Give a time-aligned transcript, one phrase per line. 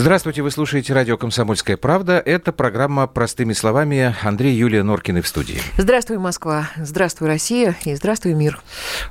[0.00, 2.22] Здравствуйте, вы слушаете радио «Комсомольская правда».
[2.24, 4.14] Это программа «Простыми словами».
[4.22, 5.58] Андрей Юлия Норкины в студии.
[5.76, 6.70] Здравствуй, Москва.
[6.76, 7.74] Здравствуй, Россия.
[7.84, 8.60] И здравствуй, мир.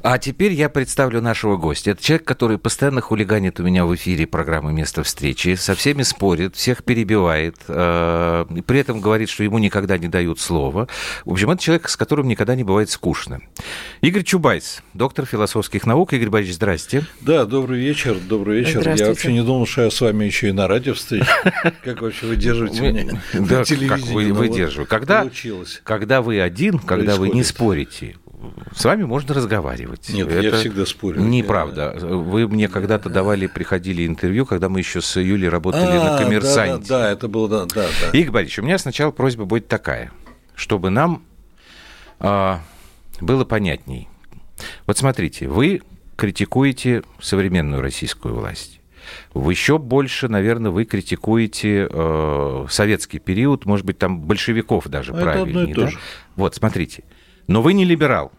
[0.02, 1.92] А теперь я представлю нашего гостя.
[1.92, 6.56] Это человек, который постоянно хулиганит у меня в эфире программы «Место встречи», со всеми спорит,
[6.56, 10.88] всех перебивает, э, при этом говорит, что ему никогда не дают слова.
[11.26, 13.42] В общем, это человек, с которым никогда не бывает скучно.
[14.00, 16.14] Игорь Чубайс, доктор философских наук.
[16.14, 17.06] Игорь Борисович, здрасте.
[17.20, 18.88] Да, добрый вечер, добрый вечер.
[18.96, 21.26] Я вообще не думал, что я с вами еще и на радио встречу.
[21.84, 24.90] Как вообще выдерживаете меня да, Как вы выдерживаете?
[24.90, 25.30] Когда,
[25.84, 28.16] когда вы один, когда вы не спорите,
[28.76, 30.10] с вами можно разговаривать.
[30.10, 31.22] Нет, это я всегда спорю.
[31.22, 31.96] Неправда.
[32.00, 36.88] Вы мне когда-то давали, приходили интервью, когда мы еще с Юлей работали а, на коммерсанте.
[36.88, 37.88] Да, да, да, это было, да, да.
[38.02, 38.18] да.
[38.18, 40.12] Игорь Борисович, у меня сначала просьба будет такая,
[40.56, 41.24] чтобы нам
[42.20, 42.62] а,
[43.20, 44.08] было понятней.
[44.86, 45.82] Вот смотрите, вы
[46.16, 48.80] критикуете современную российскую власть.
[49.34, 55.16] В еще больше, наверное, вы критикуете э, советский период, может быть, там большевиков даже а
[55.16, 55.74] правильнее.
[55.74, 55.90] да?
[56.36, 57.04] Вот, смотрите.
[57.48, 58.32] Но вы не либерал.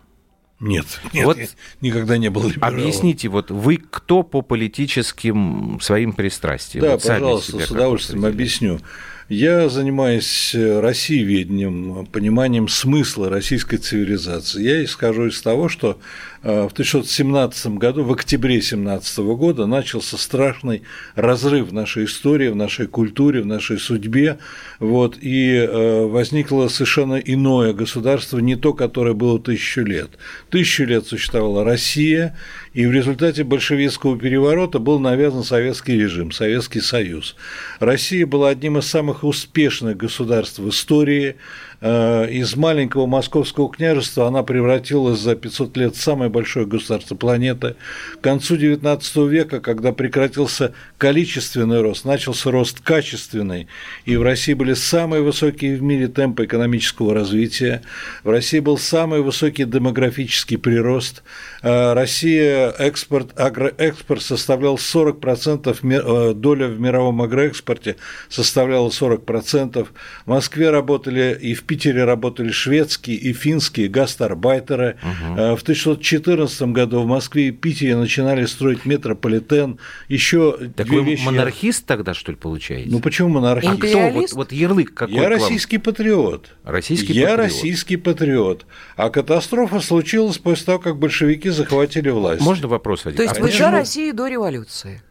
[0.60, 1.38] Нет, нет, вот
[1.80, 2.80] никогда не был либералом.
[2.80, 6.84] Объясните, вот вы кто по политическим своим пристрастиям?
[6.84, 8.80] Да, вот пожалуйста, с удовольствием объясню.
[9.28, 14.62] Я занимаюсь Россиеведением, пониманием смысла российской цивилизации.
[14.62, 15.98] Я исхожу из того, что
[16.42, 20.82] Э, в 1917 году, в октябре 1917 года, начался страшный
[21.14, 24.38] разрыв в нашей истории, в нашей культуре, в нашей судьбе,
[24.78, 30.10] вот, и э, возникло совершенно иное государство, не то, которое было тысячу лет.
[30.50, 32.36] Тысячу лет существовала Россия,
[32.78, 37.34] и в результате большевистского переворота был навязан советский режим, Советский Союз.
[37.80, 41.34] Россия была одним из самых успешных государств в истории,
[41.80, 47.76] из маленького московского княжества она превратилась за 500 лет в самое большое государство планеты.
[48.16, 53.68] К концу XIX века, когда прекратился количественный рост, начался рост качественный,
[54.04, 57.82] и в России были самые высокие в мире темпы экономического развития,
[58.24, 61.22] в России был самый высокий демографический прирост,
[61.62, 67.96] э, Россия экспорт, агроэкспорт составлял 40%, э, доля в мировом агроэкспорте
[68.28, 69.92] составляла 40%,
[70.26, 74.96] в Москве работали и в Питере работали шведские и финские гастарбайтеры.
[75.02, 75.34] Угу.
[75.56, 79.78] В 1914 году в Москве и Питере начинали строить метрополитен.
[80.08, 81.24] Еще так две вы вещи...
[81.24, 82.88] монархист тогда, что ли, получаете?
[82.90, 83.74] Ну, почему монархист?
[83.74, 84.10] А кто?
[84.10, 86.56] Вот, вот ярлык какой Я российский патриот.
[86.64, 87.38] Российский Я патриот.
[87.38, 88.66] российский патриот.
[88.96, 92.40] А катастрофа случилась после того, как большевики захватили власть.
[92.40, 93.18] Можно вопрос один?
[93.18, 95.02] То есть а вы за Россию до революции?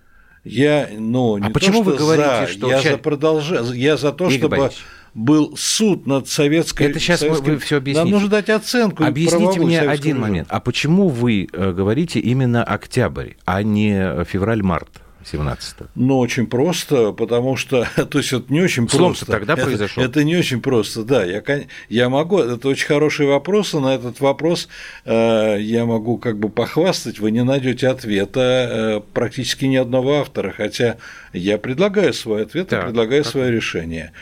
[0.44, 3.52] Я, ну, не а почему то, вы говорите, за, что я за продолж...
[3.74, 6.84] я за то, Игорь чтобы Борисович был суд над советской...
[6.84, 7.54] Это сейчас советским...
[7.54, 8.04] вы все объясните.
[8.04, 9.04] Нам нужно дать оценку.
[9.04, 10.48] Объясните мне один момент.
[10.52, 15.02] А почему вы э, говорите именно октябрь, а не февраль-март?
[15.32, 19.26] 17 Ну, очень просто, потому что, то есть это не очень Слом просто.
[19.26, 20.04] тогда это, произошел.
[20.04, 21.24] Это не очень просто, да.
[21.26, 21.44] Я,
[21.90, 24.68] я могу, это очень хороший вопрос, и на этот вопрос
[25.06, 30.54] э, я могу как бы похвастать, вы не найдете ответа э, практически ни одного автора,
[30.56, 30.98] хотя
[31.34, 33.32] я предлагаю свой ответ так, и предлагаю так.
[33.32, 34.14] свое решение.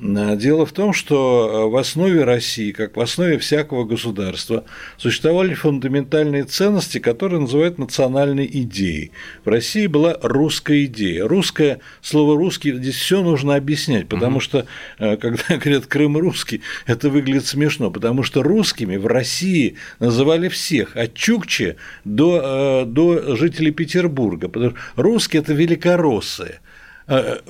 [0.00, 4.64] Э, дело в том, что э, в основе России, как в основе всякого государства,
[4.96, 9.12] существовали фундаментальные ценности, которые называют национальной идеей.
[9.44, 11.26] В России была русская идея.
[11.28, 14.66] Русское, слово русский, здесь все нужно объяснять, потому что,
[14.98, 20.96] э, когда говорят Крым русский, это выглядит смешно, потому что русскими в России называли всех,
[20.96, 24.48] от Чукчи до, до жителей Петербурга.
[24.48, 26.58] Потому что русские– это великороссы.
[27.06, 27.40] Э,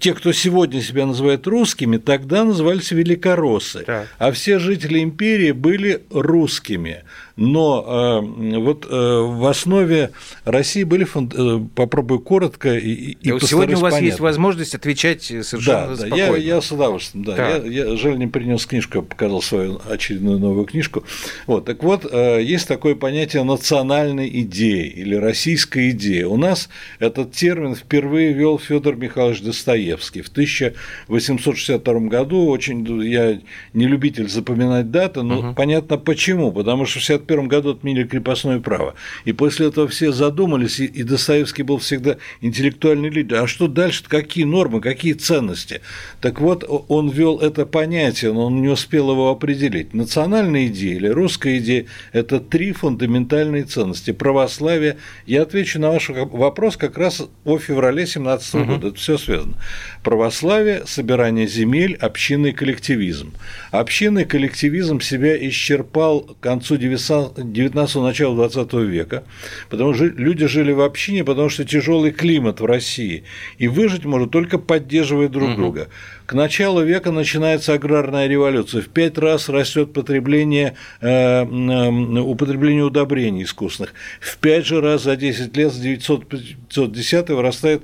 [0.00, 4.08] те, кто сегодня себя называют русскими, тогда назывались великороссы, так.
[4.18, 7.04] а все жители империи были русскими
[7.36, 10.12] но э, вот э, в основе
[10.44, 11.34] России были, фонд...
[11.36, 14.06] э, попробую коротко и, и Сегодня у вас понятно.
[14.06, 16.16] есть возможность отвечать совершенно да, спокойно.
[16.16, 17.36] Да, я, я с удовольствием, да.
[17.36, 17.56] да.
[17.56, 21.02] Я, я жаль, не принес книжку, показал свою очередную новую книжку.
[21.46, 26.28] Вот, так вот, есть такое понятие национальной идеи или российская идея.
[26.28, 26.68] У нас
[27.00, 32.46] этот термин впервые ввел Федор Михайлович Достоевский в 1862 году.
[32.46, 33.40] Очень я
[33.72, 35.54] не любитель запоминать даты, но угу.
[35.54, 36.52] понятно почему.
[36.52, 38.94] Потому что в 1951 году отменили крепостное право.
[39.24, 43.42] И после этого все задумались, и Достоевский был всегда интеллектуальный лидер.
[43.42, 44.04] А что дальше?
[44.06, 45.80] Какие нормы, какие ценности?
[46.20, 49.94] Так вот, он ввел это понятие, но он не успел его определить.
[49.94, 54.12] Национальная идея или русская идея– это три фундаментальные ценности.
[54.12, 54.96] Православие.
[55.26, 58.64] Я отвечу на ваш вопрос как раз о феврале 17 угу.
[58.64, 58.88] года.
[58.88, 59.54] Это все связано.
[60.02, 63.32] Православие, собирание земель, общинный коллективизм.
[63.70, 69.24] Общинный коллективизм себя исчерпал к концу 19 19 начала 20 века,
[69.70, 73.24] потому что люди жили в общине, потому что тяжелый климат в России,
[73.58, 75.56] и выжить может только поддерживая друг угу.
[75.56, 75.88] друга.
[76.26, 78.80] К началу века начинается аграрная революция.
[78.80, 83.92] В пять раз растет потребление, э, употребление удобрений искусственных.
[84.20, 87.82] В пять же раз за 10 лет с 910 вырастает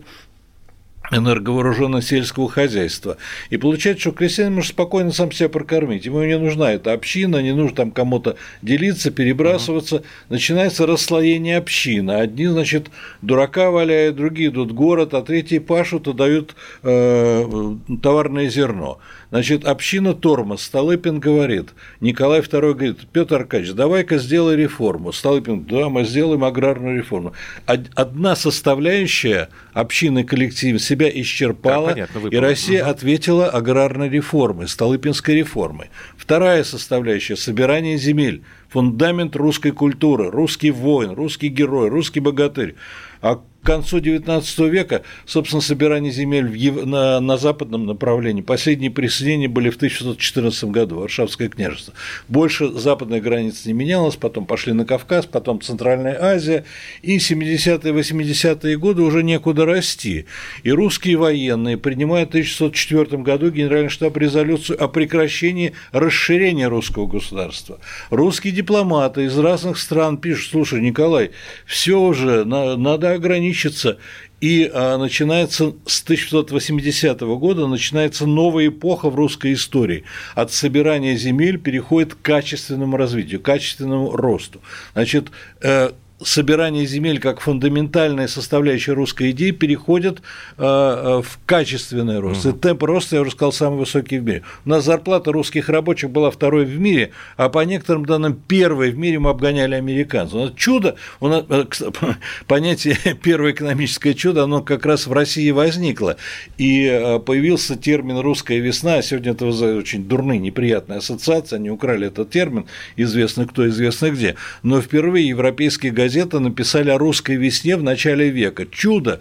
[1.10, 3.16] энерговооруженного сельского хозяйства.
[3.50, 6.06] И получается, что крестьянин может спокойно сам себя прокормить.
[6.06, 9.96] Ему не нужна эта община, не нужно там кому-то делиться, перебрасываться.
[9.96, 10.04] Угу.
[10.30, 12.12] Начинается расслоение общины.
[12.12, 12.90] Одни, значит,
[13.22, 18.98] дурака валяют, другие идут в город, а третьи пашут и дают э, товарное зерно.
[19.30, 20.62] Значит, община тормоз.
[20.62, 25.12] Столыпин говорит, Николай II говорит, Петр Аркадьевич, давай-ка сделай реформу.
[25.12, 27.32] Столыпин, да, мы сделаем аграрную реформу.
[27.66, 32.90] Одна составляющая общины коллектива себя исчерпала, да, понятно, и Россия угу.
[32.90, 35.90] ответила аграрной реформой, Столыпинской реформой.
[36.16, 42.74] Вторая составляющая– собирание земель, фундамент русской культуры, русский воин, русский герой, русский богатырь.
[43.22, 49.48] А к концу XIX века, собственно, собирание земель в, на, на западном направлении, последние присоединения
[49.48, 51.92] были в 1614 году, Варшавское княжество.
[52.28, 56.64] Больше западная граница не менялась, потом пошли на Кавказ, потом Центральная Азия,
[57.02, 60.24] и 70-е, 80-е годы уже некуда расти.
[60.62, 67.78] И русские военные принимают в 1604 году Генеральный штаб резолюцию о прекращении расширения русского государства.
[68.08, 71.32] Русские дипломаты из разных стран пишут, слушай, Николай,
[71.66, 73.98] все уже, надо ограничить ограничится,
[74.40, 80.04] и а, начинается с 1680 года начинается новая эпоха в русской истории.
[80.34, 84.60] От собирания земель переходит к качественному развитию, к качественному росту.
[84.94, 85.30] Значит,
[85.62, 85.90] э,
[86.22, 90.20] собирание земель как фундаментальная составляющая русской идеи переходит
[90.58, 92.44] э, э, в качественный рост.
[92.44, 92.56] Угу.
[92.56, 94.42] И темп роста, я уже сказал, самый высокий в мире.
[94.64, 98.98] У нас зарплата русских рабочих была второй в мире, а по некоторым данным первой в
[98.98, 100.34] мире мы обгоняли американцев.
[100.34, 101.64] У нас чудо, у нас, э,
[102.46, 106.16] понятие первое экономическое чудо, оно как раз в России возникло.
[106.58, 112.66] И появился термин «русская весна», сегодня это очень дурные, неприятные ассоциации, они украли этот термин,
[112.96, 114.36] известно кто, известно где.
[114.62, 118.66] Но впервые европейские газеты газеты написали о русской весне в начале века.
[118.66, 119.20] Чудо.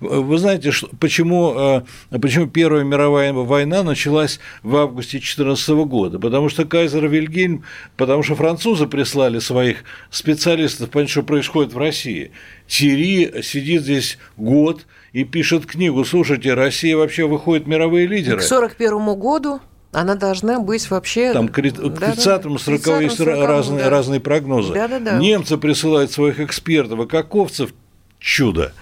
[0.00, 6.18] Вы знаете, почему, э, почему Первая мировая война началась в августе 2014 года?
[6.18, 7.62] Потому что кайзер Вильгельм,
[7.98, 12.30] потому что французы прислали своих специалистов понять, что происходит в России.
[12.66, 16.06] Тири сидит здесь год и пишет книгу.
[16.06, 18.40] Слушайте, Россия вообще выходит мировые лидеры.
[18.40, 19.60] К 1941 году
[19.92, 21.32] она должна быть вообще...
[21.32, 23.90] Там к 30-му, 40 есть разные, да.
[23.90, 24.74] разные прогнозы.
[24.74, 25.18] Да, да, да.
[25.18, 27.72] Немцы присылают своих экспертов, а Каковцев–
[28.18, 28.72] чудо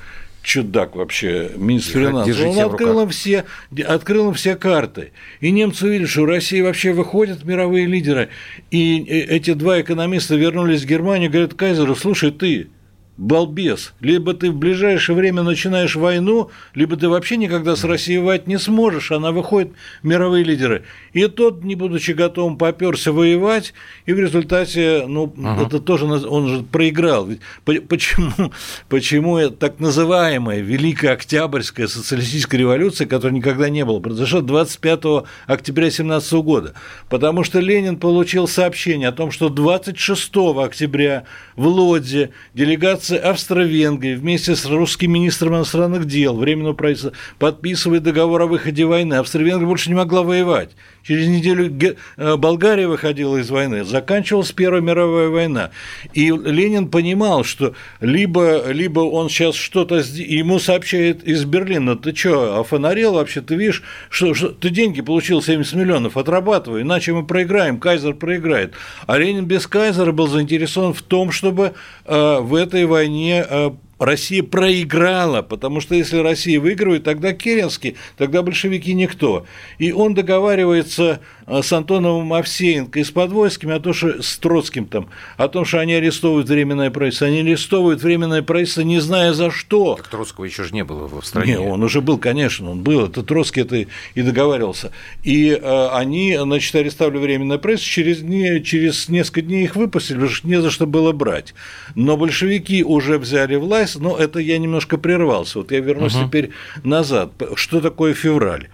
[0.46, 3.44] чудак вообще, министр финансов, он открыл им, все,
[3.84, 5.10] открыл им все карты.
[5.40, 8.28] И немцы увидели, что Россия вообще выходит мировые лидеры.
[8.70, 12.68] И э, эти два экономиста вернулись в Германию и говорят Кайзеру, слушай, ты,
[13.16, 13.94] балбес.
[14.00, 18.58] Либо ты в ближайшее время начинаешь войну, либо ты вообще никогда с Россией воевать не
[18.58, 19.10] сможешь.
[19.12, 19.72] Она выходит
[20.02, 20.84] мировые лидеры.
[21.12, 23.72] И тот, не будучи готовым, поперся воевать,
[24.04, 25.66] и в результате, ну, ага.
[25.66, 27.28] это тоже он же проиграл.
[27.64, 28.52] Почему,
[28.88, 36.32] почему так называемая Великая Октябрьская социалистическая революция, которой никогда не было, произошла 25 октября 17
[36.34, 36.74] года?
[37.08, 44.14] Потому что Ленин получил сообщение о том, что 26 октября в Лодзе делегация делегация Австро-Венгрии
[44.14, 49.14] вместе с русским министром иностранных дел Временного правительства подписывает договор о выходе войны.
[49.14, 50.70] Австро-Венгрия больше не могла воевать.
[51.06, 51.72] Через неделю
[52.16, 55.70] э, Болгария выходила из войны, заканчивалась Первая мировая война.
[56.14, 59.96] И Ленин понимал, что либо, либо он сейчас что-то...
[59.96, 63.40] Ему сообщает из Берлина, ты что, офонарел вообще?
[63.40, 68.74] Ты видишь, что, что ты деньги получил 70 миллионов, отрабатывай, иначе мы проиграем, Кайзер проиграет.
[69.06, 74.42] А Ленин без Кайзера был заинтересован в том, чтобы э, в этой войне э, Россия
[74.42, 79.46] проиграла, потому что если Россия выигрывает, тогда Керенский, тогда большевики никто.
[79.78, 85.08] И он договаривается с Антоновым Овсеенко и с Подвойским о том, что с Троцким там,
[85.36, 87.28] о том, что они арестовывают временное правительство.
[87.28, 89.94] Они арестовывают временное правительство, не зная за что.
[89.94, 91.52] Так Троцкого еще же не было в стране.
[91.52, 93.06] Не, он уже был, конечно, он был.
[93.06, 94.90] Это Троцкий это и договаривался.
[95.22, 100.32] И э, они, значит, арестовали временное правительство, через, не, через несколько дней их выпустили, потому
[100.32, 101.54] что не за что было брать.
[101.94, 105.58] Но большевики уже взяли власть, но это я немножко прервался.
[105.58, 106.26] Вот я вернусь угу.
[106.26, 106.50] теперь
[106.82, 107.30] назад.
[107.54, 108.68] Что такое февраль?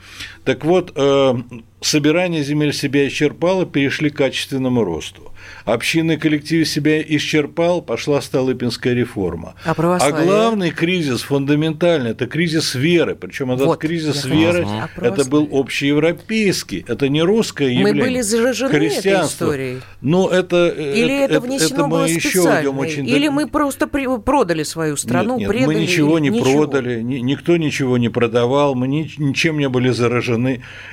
[0.44, 1.34] Так вот, э,
[1.80, 5.32] собирание земель себя исчерпало, перешли к качественному росту.
[5.64, 9.54] Общинный коллектив себя исчерпал, пошла Столыпинская реформа.
[9.64, 13.14] А, а главный кризис фундаментальный– это кризис веры.
[13.14, 17.94] Причем этот вот, кризис веры а это был общеевропейский, это не русское явление.
[17.94, 19.80] Мы были заражены этой историей.
[20.00, 23.86] Но это, Или это, это внесено это мы было еще идем очень Или мы просто
[23.86, 25.74] при, продали свою страну, нет, нет, предали.
[25.74, 26.66] Мы ничего не ничего.
[26.66, 30.31] продали, ни, никто ничего не продавал, мы ни, ничем не были заражены.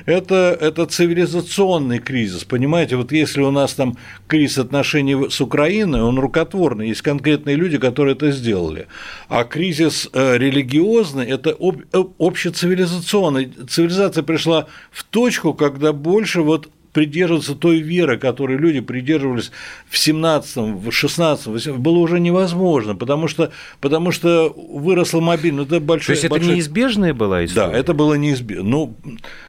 [0.06, 2.96] Это, это цивилизационный кризис, понимаете?
[2.96, 8.14] Вот если у нас там кризис отношений с Украиной, он рукотворный, есть конкретные люди, которые
[8.14, 8.86] это сделали.
[9.28, 13.52] А кризис э, религиозный– это об, э, общецивилизационный.
[13.68, 19.52] Цивилизация пришла в точку, когда больше вот придерживаться той веры, которой люди придерживались
[19.88, 25.70] в 17-м, в 16-м, было уже невозможно, потому что, потому что выросла мобильность.
[25.70, 26.46] Это большой, То есть большой...
[26.46, 27.72] это неизбежная была история?
[27.72, 28.64] Да, это было неизбежно.
[28.64, 28.96] Ну,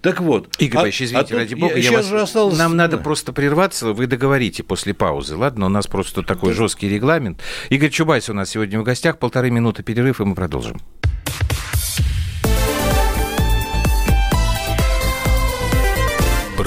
[0.01, 0.49] так вот.
[0.59, 2.11] Игорь а, Павлович, извините, а ради бога, я, я вас...
[2.11, 2.57] осталось...
[2.57, 5.65] нам надо просто прерваться, вы договорите после паузы, ладно?
[5.65, 6.55] У нас просто такой да.
[6.55, 7.41] жесткий регламент.
[7.69, 10.81] Игорь Чубайс у нас сегодня в гостях, полторы минуты перерыв, и мы продолжим.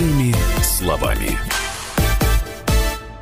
[0.00, 1.38] Простыми словами.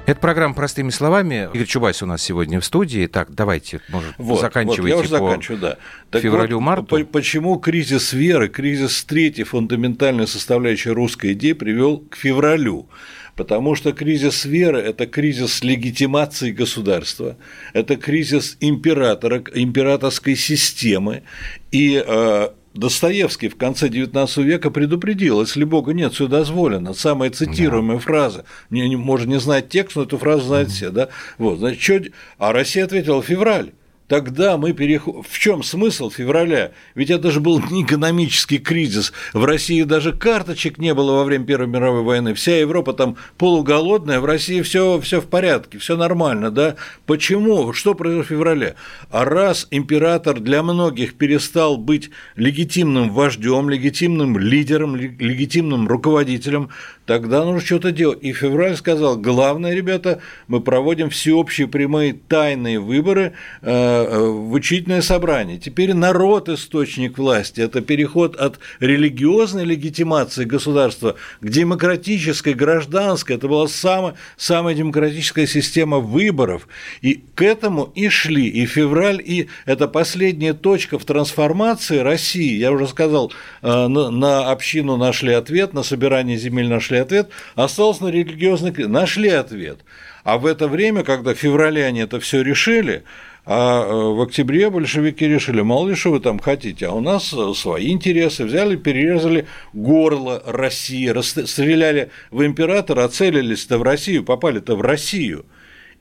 [0.06, 1.50] Это программа «Простыми словами».
[1.52, 3.08] Игорь Чубайс у нас сегодня в студии.
[3.08, 5.76] Так, давайте, может, вот, заканчивайте вот, я уже заканчиваю, да.
[6.10, 6.98] Так февралю-марту.
[6.98, 12.88] Вот, почему кризис веры, кризис третьей фундаментальной составляющей русской идеи привел к февралю?
[13.34, 17.36] Потому что кризис веры– это кризис легитимации государства,
[17.72, 21.24] это кризис императора, императорской системы,
[21.72, 26.94] и э, Достоевский в конце XIX века предупредил, если Бога нет, все дозволено.
[26.94, 28.02] Самая цитируемая да.
[28.02, 28.44] фраза.
[28.70, 31.08] Не, не, может не знать текст, но эту фразу знают все, да?
[31.38, 32.02] Вот, значит, что...
[32.38, 33.72] А Россия ответила февраль.
[34.08, 35.22] Тогда мы переходим...
[35.22, 36.72] В чем смысл февраля?
[36.94, 39.12] Ведь это же был не экономический кризис.
[39.34, 42.32] В России даже карточек не было во время Первой мировой войны.
[42.32, 46.76] Вся Европа там полуголодная, в России все, все в порядке, все нормально, да?
[47.04, 47.74] Почему?
[47.74, 48.76] Что произошло в феврале?
[49.10, 56.70] А раз император для многих перестал быть легитимным вождем, легитимным лидером, легитимным руководителем,
[57.08, 58.18] тогда нужно что-то делать.
[58.20, 65.56] И февраль сказал, главное, ребята, мы проводим всеобщие прямые тайные выборы, э, в учительное собрание.
[65.58, 67.62] Теперь народ источник власти.
[67.62, 73.36] Это переход от религиозной легитимации государства к демократической, гражданской.
[73.36, 76.68] Это была самая, самая демократическая система выборов.
[77.00, 78.48] И к этому и шли.
[78.48, 82.58] И февраль, и это последняя точка в трансформации России.
[82.58, 88.08] Я уже сказал, э, на общину нашли ответ, на собирание земель нашли ответ, осталось на
[88.08, 88.72] религиозный...
[88.86, 89.78] Нашли ответ.
[90.24, 93.04] А в это время, когда февраляне это все решили,
[93.50, 97.32] а э, в октябре большевики решили, мало ли что вы там хотите, а у нас
[97.32, 104.82] э, свои интересы, взяли, перерезали горло России, стреляли в императора, целились-то в Россию, попали-то в
[104.82, 105.46] Россию.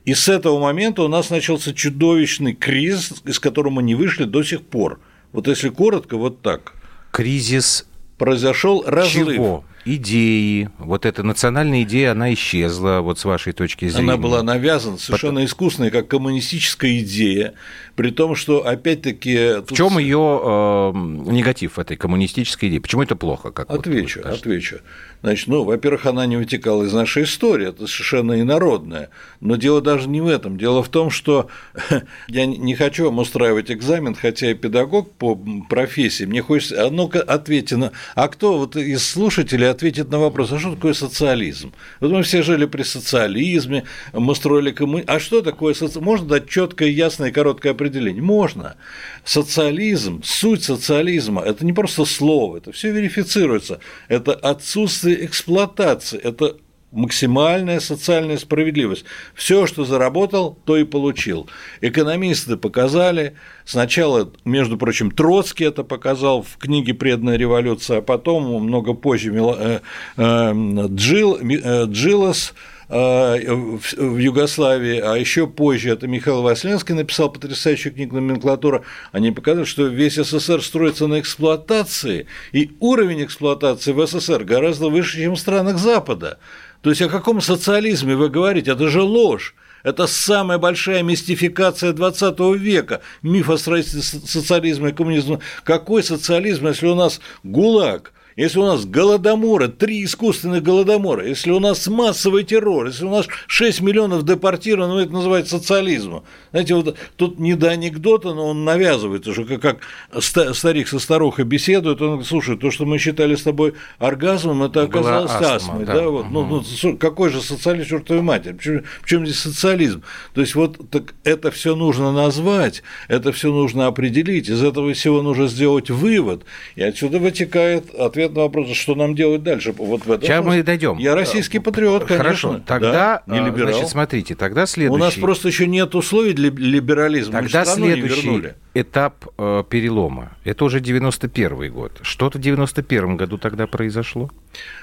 [0.04, 4.42] И с этого момента у нас начался чудовищный кризис, из которого мы не вышли до
[4.42, 5.00] сих пор.
[5.32, 6.74] Вот если коротко, вот так.
[7.12, 7.86] Кризис
[8.18, 9.36] произошел разрыв.
[9.36, 9.64] Чего?
[9.96, 14.12] Идеи, вот эта национальная идея, она исчезла, вот с вашей точки зрения.
[14.12, 15.46] Она была навязана совершенно Потом...
[15.46, 17.54] искусственной, как коммунистическая идея,
[17.98, 19.54] при том, что, опять-таки...
[19.56, 19.72] Тут...
[19.72, 20.92] В чем ее э,
[21.32, 22.78] негатив этой коммунистической идеи?
[22.78, 23.50] Почему это плохо?
[23.50, 24.76] Как отвечу, вот отвечу.
[25.20, 29.10] Значит, ну, во-первых, она не вытекала из нашей истории, это совершенно инородная.
[29.40, 30.58] Но дело даже не в этом.
[30.58, 31.48] Дело в том, что
[32.28, 35.36] я не хочу вам устраивать экзамен, хотя я педагог по
[35.68, 36.22] профессии.
[36.22, 37.90] Мне хочется, а ну-ка ответьте на...
[38.14, 41.72] А кто вот из слушателей ответит на вопрос, а что такое социализм?
[41.98, 45.02] Вот мы все жили при социализме, мы строили коммуни...
[45.08, 46.04] А что такое социализм?
[46.04, 47.87] Можно дать четкое, ясное короткое определение?
[48.20, 48.76] Можно.
[49.24, 53.80] Социализм, суть социализма– это не просто слово, это все верифицируется.
[54.08, 56.56] Это отсутствие эксплуатации, это
[56.90, 59.04] максимальная социальная справедливость.
[59.34, 61.48] Все, что заработал, то и получил.
[61.80, 68.94] Экономисты показали, сначала, между прочим, Троцкий это показал в книге «Преданная революция», а потом, много
[68.94, 69.80] позже, э,
[70.16, 70.52] э,
[70.88, 72.54] Джилл, э, Джилос
[72.88, 79.86] в Югославии, а еще позже это Михаил Васленский написал потрясающую книгу «Номенклатура», они показывают, что
[79.86, 85.78] весь СССР строится на эксплуатации, и уровень эксплуатации в СССР гораздо выше, чем в странах
[85.78, 86.38] Запада.
[86.80, 88.70] То есть о каком социализме вы говорите?
[88.70, 89.54] Это же ложь.
[89.82, 95.40] Это самая большая мистификация 20 века, миф о строительстве социализма и коммунизма.
[95.62, 101.58] Какой социализм, если у нас ГУЛАГ, если у нас голодоморы, три искусственных голодомора, если у
[101.58, 106.22] нас массовый террор, если у нас 6 миллионов депортировано, ну, это называется социализмом.
[106.52, 111.46] Знаете, вот тут не до анекдота, но он навязывает уже, как, как старик со старухой
[111.46, 115.84] беседует, он говорит, слушай, то, что мы считали с тобой оргазмом, это оказалось астма, астмой.
[115.84, 115.94] Да?
[115.94, 116.32] Да, вот, угу.
[116.32, 118.52] ну, ну, какой же социализм, чертовой матери?
[118.52, 120.04] Почему, почему здесь социализм?
[120.34, 125.22] То есть вот так это все нужно назвать, это все нужно определить, из этого всего
[125.22, 126.44] нужно сделать вывод,
[126.76, 129.72] и отсюда вытекает ответ на вопрос, что нам делать дальше.
[129.76, 130.98] Вот в этом Сейчас мы дойдем.
[130.98, 132.24] Я российский патриот, конечно.
[132.24, 133.72] Хорошо, тогда, да, не а, либерал.
[133.72, 135.02] значит, смотрите, тогда следующий...
[135.02, 137.32] У нас просто еще нет условий для либерализма.
[137.32, 140.36] Тогда следующий этап э, перелома.
[140.44, 142.00] Это уже 91 год.
[142.02, 144.30] Что-то в 91 году тогда произошло?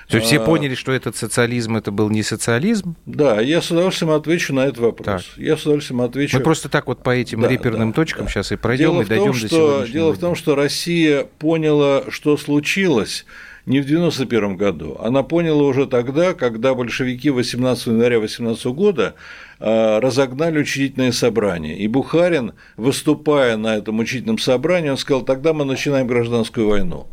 [0.07, 2.95] То есть все а, поняли, что этот социализм это был не социализм?
[3.05, 5.05] Да, я с удовольствием отвечу на этот вопрос.
[5.05, 5.37] Так.
[5.37, 6.37] Я с удовольствием отвечу.
[6.37, 8.31] Мы просто так вот по этим да, реперным да, точкам да.
[8.31, 12.03] сейчас и пройдем дело и дойдем том, до что, Дело в том, что Россия поняла,
[12.09, 13.25] что случилось
[13.65, 14.97] не в 91 году.
[15.01, 19.15] Она поняла уже тогда, когда большевики 18 января 18 года
[19.59, 21.77] а, разогнали учредительное собрание.
[21.77, 27.07] И Бухарин, выступая на этом учительном собрании, он сказал, тогда мы начинаем гражданскую войну.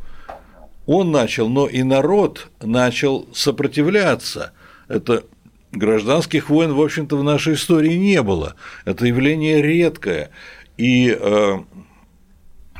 [0.87, 4.53] Он начал, но и народ начал сопротивляться.
[4.89, 5.25] Это
[5.71, 8.57] гражданских войн, в общем-то, в нашей истории не было.
[8.85, 10.31] Это явление редкое.
[10.77, 11.59] И э,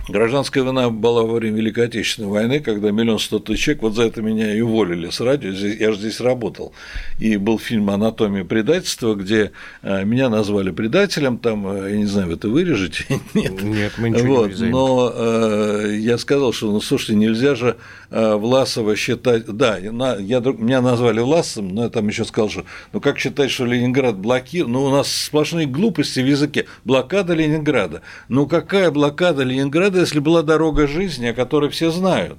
[0.09, 4.03] Гражданская война была во время Великой Отечественной войны, когда миллион сто тысяч человек, вот за
[4.05, 6.73] это меня и уволили с радио, я же здесь работал.
[7.21, 12.29] И был фильм «Анатомия предательства», где э, меня назвали предателем, там, э, я не знаю,
[12.29, 13.05] вы это вырежете?
[13.35, 14.73] Нет, Нет мы ничего вот, не вырезаем.
[14.73, 17.77] Но э, я сказал, что, ну, слушайте, нельзя же
[18.11, 23.01] э, Власова считать, да, я, меня назвали Власовым, но я там еще сказал, что, ну,
[23.01, 28.47] как считать, что Ленинград блокирован, ну, у нас сплошные глупости в языке, блокада Ленинграда, ну,
[28.47, 32.39] какая блокада Ленинграда, блокада, если была дорога жизни, о которой все знают?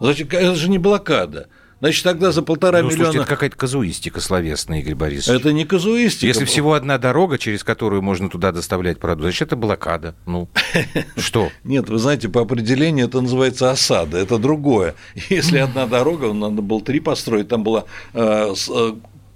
[0.00, 1.48] Значит, это же не блокада.
[1.78, 3.04] Значит, тогда за полтора ну, миллиона...
[3.04, 5.40] Слушайте, это какая-то казуистика словесная, Игорь Борисович.
[5.40, 6.26] Это не казуистика.
[6.26, 10.14] Если всего одна дорога, через которую можно туда доставлять продукты, значит, это блокада.
[10.24, 10.48] Ну,
[11.18, 11.50] что?
[11.64, 14.94] Нет, вы знаете, по определению это называется осада, это другое.
[15.28, 18.92] Если одна дорога, надо было три построить, там была э, э,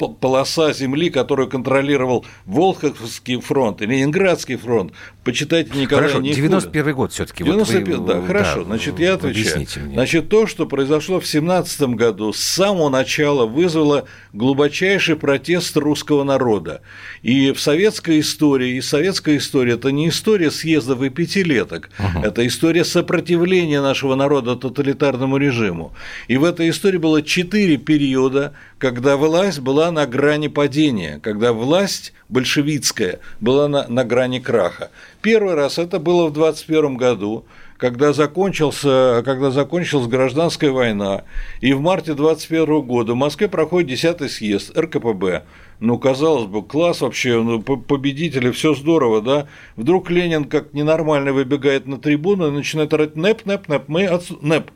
[0.09, 4.93] полоса земли, которую контролировал Волховский фронт и Ленинградский фронт.
[5.25, 6.49] Почитайте Николая Хорошо, Никулина.
[6.49, 9.67] 91 год все таки 91, вот да, хорошо, да, значит, я отвечаю.
[9.85, 9.95] Мне.
[9.95, 16.81] Значит, то, что произошло в 17 году, с самого начала вызвало глубочайший протест русского народа.
[17.23, 22.25] И в советской истории, и советская история– это не история съездов и пятилеток, угу.
[22.25, 25.95] это история сопротивления нашего народа тоталитарному режиму.
[26.29, 32.12] И в этой истории было четыре периода, когда власть была на грани падения, когда власть
[32.29, 34.90] большевистская была на, на грани краха.
[35.22, 37.44] Первый раз это было в 21 году,
[37.81, 41.24] когда, закончился, когда закончилась гражданская война,
[41.61, 45.44] и в марте 21 года в Москве проходит 10-й съезд РКПБ.
[45.81, 49.46] Ну, казалось бы, класс вообще, ну, победители, все здорово, да?
[49.76, 54.31] Вдруг Ленин как ненормально выбегает на трибуну и начинает орать «Неп, неп, неп, мы от...
[54.42, 54.70] неп».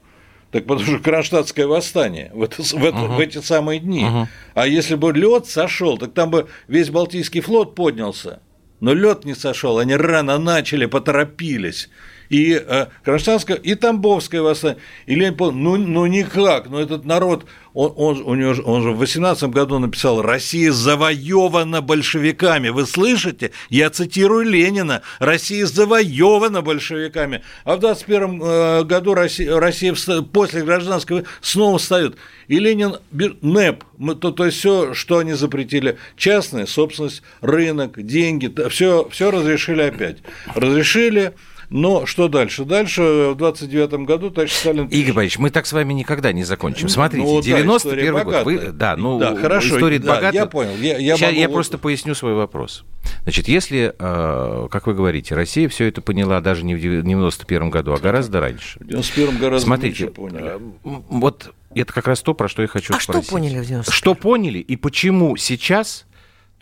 [0.55, 3.17] Так потому что Кронштадтское восстание в, это, в, это, uh-huh.
[3.17, 4.05] в эти самые дни.
[4.05, 4.27] Uh-huh.
[4.55, 8.39] А если бы лед сошел, так там бы весь Балтийский флот поднялся.
[8.79, 11.91] Но лед не сошел, они рано начали, поторопились
[12.29, 14.79] и э, Кронштадтское, и Тамбовское восстание.
[15.07, 18.99] И Ленин ну, ну никак, ну этот народ, он, он, у него, он же в
[18.99, 22.69] 18 году написал «Россия завоевана большевиками».
[22.69, 23.51] Вы слышите?
[23.69, 25.03] Я цитирую Ленина.
[25.19, 27.43] «Россия завоевана большевиками».
[27.65, 29.95] А в 21 э, году Россия, Россия
[30.33, 32.17] после гражданского снова встает.
[32.47, 33.85] И Ленин, НЭП,
[34.21, 40.19] то, то есть все, что они запретили, частная собственность, рынок, деньги, все, все разрешили опять.
[40.55, 41.35] Разрешили,
[41.75, 42.65] но что дальше?
[42.65, 44.87] Дальше в 29 году товарищ Сталин...
[44.87, 46.89] Игорь Борисович, мы так с вами никогда не закончим.
[46.89, 48.45] Смотрите, ну, 91 да, год.
[48.45, 50.37] Вы, да, ну, да, хорошо, история да, богата.
[50.37, 50.71] Я понял.
[50.77, 51.41] Я, я, Сейчас могу...
[51.41, 52.85] я просто поясню свой вопрос.
[53.25, 57.93] Значит, если, э, как вы говорите, Россия все это поняла даже не в 91 году,
[57.93, 58.79] а гораздо раньше.
[58.79, 60.45] В 91 гораздо Смотрите, поняли.
[60.45, 63.25] Э, вот это как раз то, про что я хочу а спросить.
[63.25, 66.07] что поняли в 91 Что поняли и почему сейчас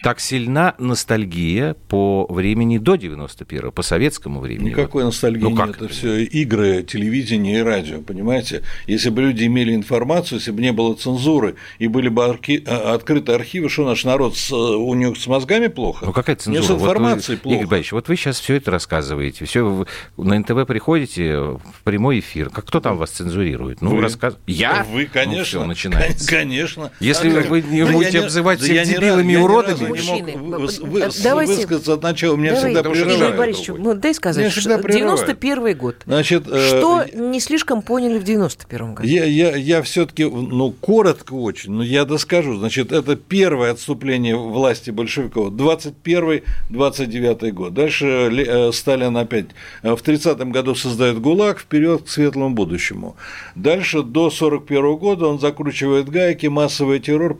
[0.02, 4.70] так сильна ностальгия по времени до 91-го, по советскому времени?
[4.70, 5.76] Никакой ностальгии ну, нет.
[5.76, 8.62] Это все игры, телевидение и радио, понимаете?
[8.86, 12.64] Если бы люди имели информацию, если бы не было цензуры и были бы архи...
[12.66, 14.52] А, открыты архивы, что наш народ с...
[14.52, 16.06] у него с мозгами плохо?
[16.06, 16.62] Ну какая цензура?
[16.62, 17.56] Не с информацией вот вы, плохо.
[17.56, 19.86] Игорь Борисович, вот вы сейчас все это рассказываете, все
[20.16, 22.50] на НТВ приходите в прямой эфир.
[22.50, 23.80] Как кто там вас цензурирует?
[23.80, 24.36] Ну, рассказ...
[24.46, 24.84] Я?
[24.90, 25.38] Вы, конечно.
[25.38, 26.28] Ну, все, начинается.
[26.42, 26.90] Конечно.
[26.98, 31.94] Если а вы не будете обзывать всех дебилами и уродами, мужчины, мог вы, давайте, высказаться
[31.94, 32.36] от начала.
[32.36, 33.36] Меня давай, всегда прерывают.
[33.36, 35.96] Борисович, ну, дай сказать, что 91 год.
[36.06, 39.08] Значит, э, что э, не слишком поняли в 91 году?
[39.08, 42.56] Я, я, я все-таки, ну, коротко очень, но я доскажу.
[42.56, 45.52] Значит, это первое отступление власти большевиков.
[45.52, 47.74] 21-29 год.
[47.74, 49.46] Дальше э, Сталин опять
[49.82, 53.16] в 30-м году создает ГУЛАГ вперед к светлому будущему.
[53.54, 57.36] Дальше до 41 года он закручивает гайки, массовый террор.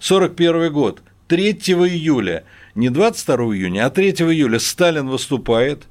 [0.00, 1.02] 41 год.
[1.34, 2.44] 3 июля,
[2.76, 5.82] не 22 июня, а 3 июля Сталин выступает,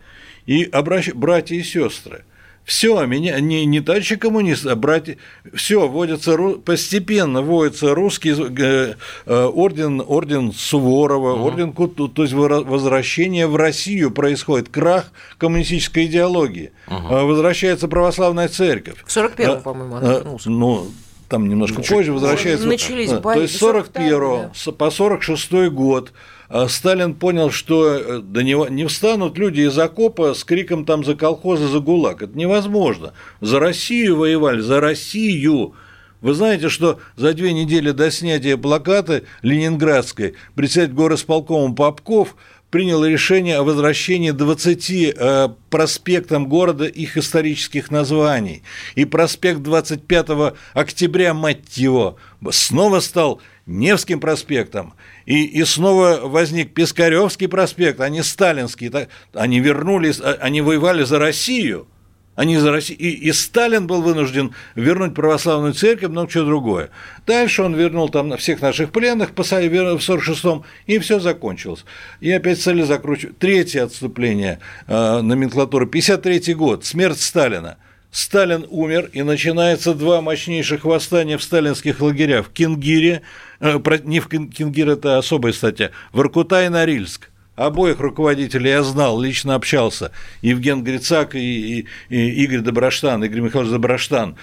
[0.45, 1.10] и обращ...
[1.10, 2.23] братья и сестры.
[2.63, 5.17] Все, меня не, не товарищи коммунисты, а братья,
[5.53, 8.93] все, вводится, постепенно вводится русский э,
[9.25, 11.43] э, орден, орден Суворова, угу.
[11.43, 17.27] орден Куту, то есть возвращение в Россию происходит, крах коммунистической идеологии, угу.
[17.27, 19.03] возвращается православная церковь.
[19.06, 20.49] В 41-м, по-моему, она вернулся.
[20.49, 20.88] Ну,
[21.34, 22.67] там немножко Чуть позже возвращается.
[22.67, 23.38] Начались бои.
[23.38, 24.72] То есть 41 да.
[24.72, 26.13] по 46 год
[26.48, 31.04] а Сталин понял, что э, до него не встанут люди из окопа с криком там
[31.04, 32.22] за колхозы, за ГУЛАГ.
[32.22, 33.13] Это невозможно.
[33.41, 35.74] За Россию воевали, за Россию.
[36.22, 42.36] Вы знаете, что за две недели до снятия плаката Ленинградской председатель горосполкома Попков–
[42.73, 48.63] принял решение о возвращении 20 э, проспектам города их исторических названий.
[48.95, 52.17] И проспект 25 октября, мать его,
[52.49, 54.95] снова стал Невским проспектом.
[55.27, 58.91] И, и снова возник Пискаревский проспект, а не Сталинский.
[59.36, 61.88] Они вернулись, а, они воевали за Россию–
[62.36, 63.00] они за Россию.
[63.00, 66.89] И, и Сталин был вынужден вернуть православную церковь, но что другое.
[67.28, 71.86] Дальше он вернул там всех наших пленных в 46-м, и все закончилось.
[72.22, 73.38] И опять стали закручивать.
[73.38, 75.86] Третье отступление э, номенклатуры.
[75.86, 76.86] 53 год.
[76.86, 77.78] Смерть Сталина.
[78.12, 83.24] Сталин умер, и начинается два мощнейших восстания в сталинских лагерях в Кингире,
[83.60, 87.32] э, не в Кингире, это особая статья, в Иркута и Норильск.
[87.56, 90.12] Обоих руководителей я знал, лично общался.
[90.42, 94.36] Евген Грицак и, и, и Игорь Доброштан, Игорь Михайлович Доброштан.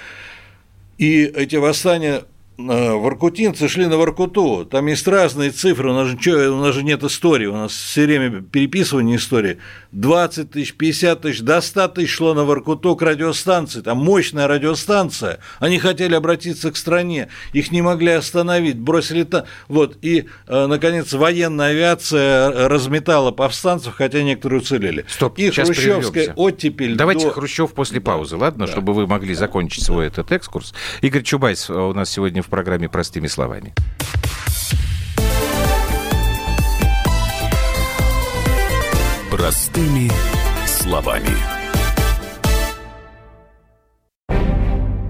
[0.97, 2.25] И эти восстания
[2.69, 6.83] воркутинцы шли на Воркуту, там есть разные цифры, у нас же, что, у нас же
[6.83, 9.59] нет истории, у нас все время переписывание истории.
[9.93, 15.41] 20 тысяч, 50 тысяч, до 100 тысяч шло на Воркуту к радиостанции, там мощная радиостанция,
[15.59, 21.13] они хотели обратиться к стране, их не могли остановить, бросили там, вот, и, э, наконец,
[21.13, 25.05] военная авиация разметала повстанцев, хотя некоторые уцелели.
[25.09, 26.35] Стоп, и сейчас хрущевская прервемся.
[26.37, 26.97] оттепель.
[26.97, 27.33] Давайте до...
[27.33, 28.73] Хрущев после паузы, ладно, да.
[28.73, 30.75] чтобы вы могли закончить свой этот экскурс.
[31.01, 33.73] Игорь Чубайс э, у нас сегодня в программе «Простыми словами».
[39.31, 40.11] Простыми
[40.67, 41.37] словами.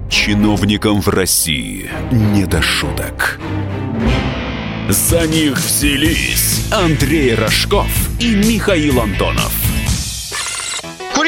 [0.09, 3.40] Чиновникам в России не до шуток.
[4.88, 7.88] За них взялись Андрей Рожков
[8.20, 9.53] и Михаил Антонов.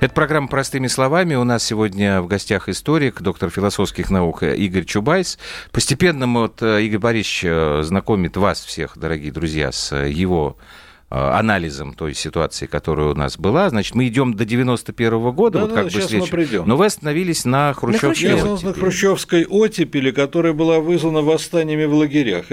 [0.00, 1.34] Это программа «Простыми словами».
[1.34, 5.38] У нас сегодня в гостях историк, доктор философских наук Игорь Чубайс.
[5.72, 10.56] Постепенно вот э, Игорь Борисович э, знакомит вас всех, дорогие друзья, с его
[11.10, 13.68] анализом той ситуации, которая у нас была.
[13.68, 16.64] Значит, мы идем до 91 -го года, да, вот да, как бы сейчас мы придем.
[16.66, 18.66] Но вы остановились на хрущевской на оттепели.
[18.66, 22.46] на хрущевской оттепели, которая была вызвана восстаниями в лагерях.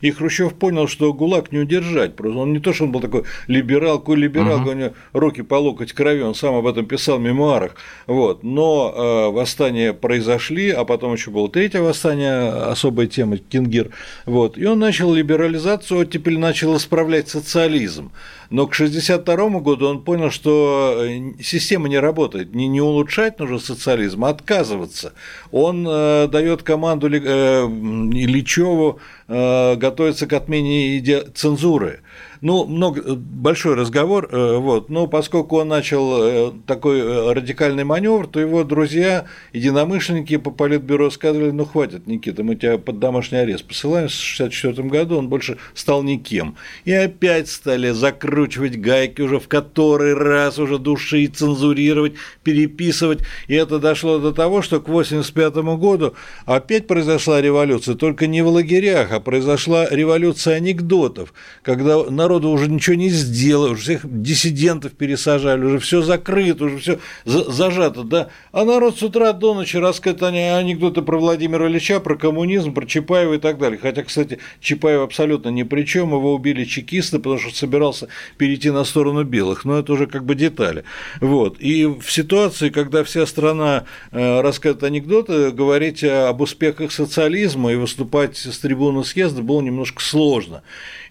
[0.00, 2.14] И Хрущев понял, что ГУЛАГ не удержать.
[2.14, 4.70] Просто он не то, что он был такой либерал, какой либерал, угу.
[4.70, 7.74] у него руки по локоть крови, он сам об этом писал в мемуарах.
[8.06, 8.44] Вот.
[8.44, 13.90] Но э, восстания произошли, а потом еще было третье восстание, особая тема, Кингир.
[14.24, 14.56] Вот.
[14.56, 18.12] И он начал либерализацию, оттепель начал исправлять социализм социализм.
[18.50, 22.54] Но к 1962 году он понял, что э, система не работает.
[22.54, 25.12] Не, не улучшать нужно социализм, а отказываться.
[25.50, 32.00] Он э, дает команду э, Ильичеву э, готовиться к отмене цензуры.
[32.44, 38.26] Ну, много, большой разговор, э, вот, но поскольку он начал э, такой э, радикальный маневр,
[38.26, 43.64] то его друзья, единомышленники по политбюро сказали, ну, хватит, Никита, мы тебя под домашний арест
[43.64, 44.08] посылаем.
[44.08, 46.56] В 1964 году он больше стал никем.
[46.84, 53.20] И опять стали закручивать гайки уже в который раз, уже душить, цензурировать, переписывать.
[53.48, 58.48] И это дошло до того, что к 1985 году опять произошла революция, только не в
[58.48, 64.92] лагерях, а произошла революция анекдотов, когда народ народу уже ничего не сделал, уже всех диссидентов
[64.92, 68.28] пересажали, уже все закрыто, уже все зажато, да.
[68.52, 73.34] А народ с утра до ночи рассказывает анекдоты про Владимира Ильича, про коммунизм, про Чапаева
[73.34, 73.78] и так далее.
[73.80, 78.84] Хотя, кстати, Чапаев абсолютно ни при чем, его убили чекисты, потому что собирался перейти на
[78.84, 80.84] сторону белых, но это уже как бы детали.
[81.20, 81.60] Вот.
[81.60, 88.36] И в ситуации, когда вся страна э, рассказывает анекдоты, говорить об успехах социализма и выступать
[88.36, 90.62] с трибуны съезда было немножко сложно.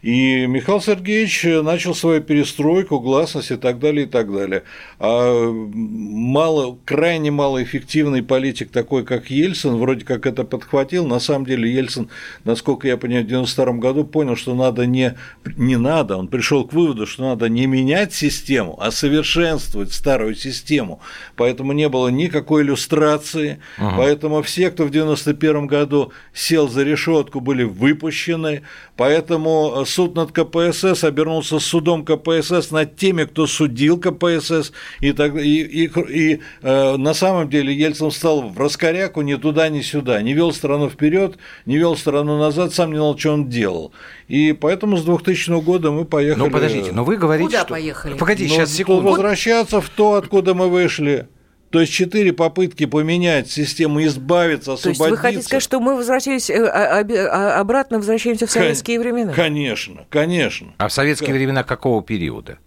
[0.03, 4.63] И Михаил Сергеевич начал свою перестройку, гласность и так далее, и так далее.
[4.99, 11.07] А мало, крайне малоэффективный политик такой, как Ельцин, вроде как это подхватил.
[11.07, 12.09] На самом деле Ельцин,
[12.43, 15.15] насколько я понимаю, в 1992 году понял, что надо не,
[15.55, 20.99] не надо, он пришел к выводу, что надо не менять систему, а совершенствовать старую систему.
[21.37, 23.93] Поэтому не было никакой иллюстрации, угу.
[23.95, 28.63] поэтому все, кто в 1991 году сел за решетку, были выпущены,
[28.97, 35.61] поэтому суд над КПСС обернулся судом КПСС над теми, кто судил КПСС, и, так, и,
[35.61, 40.33] и, и э, на самом деле Ельцин стал в раскоряку ни туда, ни сюда, не
[40.33, 43.91] вел страну вперед, не вел страну назад, сам не знал, что он делал.
[44.27, 46.43] И поэтому с 2000 года мы поехали.
[46.43, 47.69] Ну, подождите, но вы говорите, Куда что...
[47.69, 48.17] поехали?
[48.17, 49.09] Погоди, сейчас ну, секунду.
[49.09, 51.27] Возвращаться в то, откуда мы вышли.
[51.73, 54.83] То есть четыре попытки поменять систему, избавиться, освободиться.
[54.83, 58.99] То есть вы хотите сказать, что мы возвращались э, а, а, обратно возвращаемся в советские
[58.99, 59.33] времена?
[59.33, 60.75] Конечно, конечно.
[60.77, 61.35] А в советские как...
[61.35, 62.59] времена какого периода?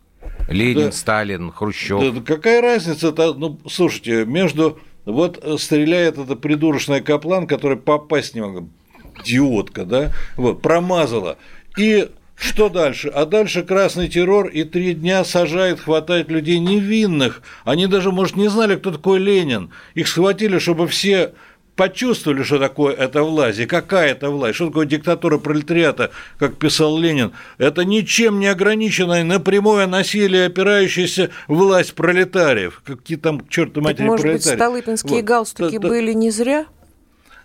[0.49, 2.01] Ленин, да, Сталин, Хрущев.
[2.01, 3.35] Да, какая разница-то?
[3.35, 8.65] Ну, слушайте, между вот стреляет эта придурочная Каплан, которая попасть не могла,
[9.23, 11.39] идиотка, да, вот, промазала.
[11.79, 13.09] И что дальше?
[13.09, 17.41] А дальше красный террор и три дня сажает, хватает людей невинных.
[17.65, 19.71] Они даже, может, не знали, кто такой Ленин.
[19.95, 21.33] Их схватили, чтобы все
[21.77, 26.99] почувствовали, что такое эта власть и какая это власть, что такое диктатура пролетариата, как писал
[26.99, 27.33] Ленин.
[27.59, 32.83] Это ничем не ограниченная на прямое насилие опирающаяся власть пролетариев.
[32.85, 34.51] Какие там, черт матери, может пролетарии.
[34.51, 35.25] быть, столыпинские вот.
[35.25, 36.67] галстуки да, были не зря?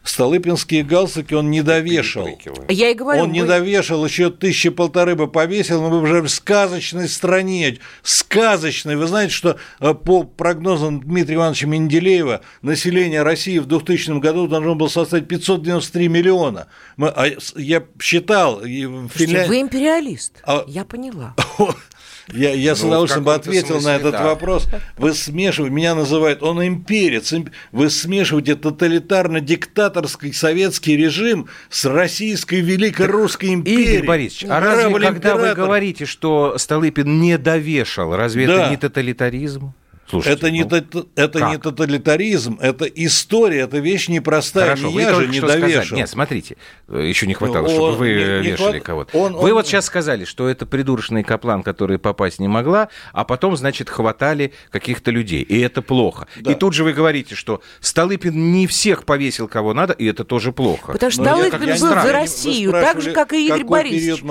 [0.04, 2.28] Столыпинские галстуки он не довешал.
[2.70, 3.34] Я и говорю, он вы...
[3.34, 8.96] не довешал, еще тысячи полторы бы повесил, мы бы уже в сказочной стране, сказочной.
[8.96, 14.74] Вы знаете, что э, по прогнозам Дмитрия Ивановича Менделеева население России в 2000 году должно
[14.74, 16.68] было составить 593 миллиона.
[16.98, 18.62] Мы, а я считал...
[18.62, 19.50] Финлянд...
[19.50, 20.64] Вы империалист, а...
[20.68, 21.36] я поняла.
[22.34, 24.24] Я, я ну, с удовольствием бы ответил смысле, на этот да.
[24.24, 24.68] вопрос.
[24.98, 27.34] Вы смешиваете, меня называют, он имперец.
[27.72, 33.98] Вы смешиваете тоталитарно-диктаторский советский режим с российской великой русской империей.
[33.98, 38.54] Игорь Борисович, а разве когда вы говорите, что Столыпин не довешал, разве да.
[38.54, 39.74] это не тоталитаризм?
[40.12, 44.66] Слушайте, это, не, ну, это не тоталитаризм, это история, это вещь непростая.
[44.66, 45.98] Хорошо, не вы я же не довешал.
[45.98, 46.58] Нет, смотрите,
[46.90, 48.84] еще не хватало, он, чтобы вы не, не вешали хват...
[48.84, 49.18] кого-то.
[49.18, 49.54] Он, вы он...
[49.54, 54.52] вот сейчас сказали, что это придурочный Каплан, который попасть не могла, а потом, значит, хватали
[54.70, 56.28] каких-то людей, и это плохо.
[56.36, 56.52] Да.
[56.52, 60.52] И тут же вы говорите, что Столыпин не всех повесил, кого надо, и это тоже
[60.52, 60.92] плохо.
[60.92, 64.24] Потому что Столыпин был за Россию, так же, как и Игорь Борисович.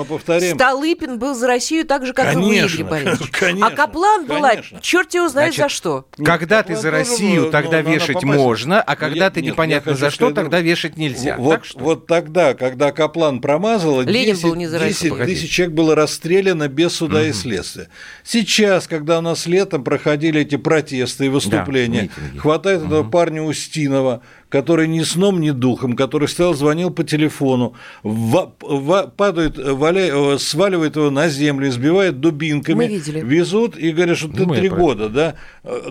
[0.55, 3.31] Столыпин был за Россию, так же, как конечно, и вы, Игорь Борисович.
[3.31, 6.05] Конечно, а Каплан была, черт его знает за что.
[6.23, 10.97] Когда ты за Россию, тогда вешать можно, а когда ты непонятно за что, тогда вешать
[10.97, 11.37] нельзя.
[11.37, 17.87] Вот тогда, когда Каплан промазал, 10 тысяч человек было расстреляно без суда и следствия.
[18.23, 24.87] Сейчас, когда у нас летом проходили эти протесты и выступления, хватает этого парня Устинова, который
[24.89, 31.09] ни сном, ни духом, который стоял, звонил по телефону, в, в, падает, валя, сваливает его
[31.09, 35.35] на землю, избивает дубинками, везут и говорят, что ты три года, да?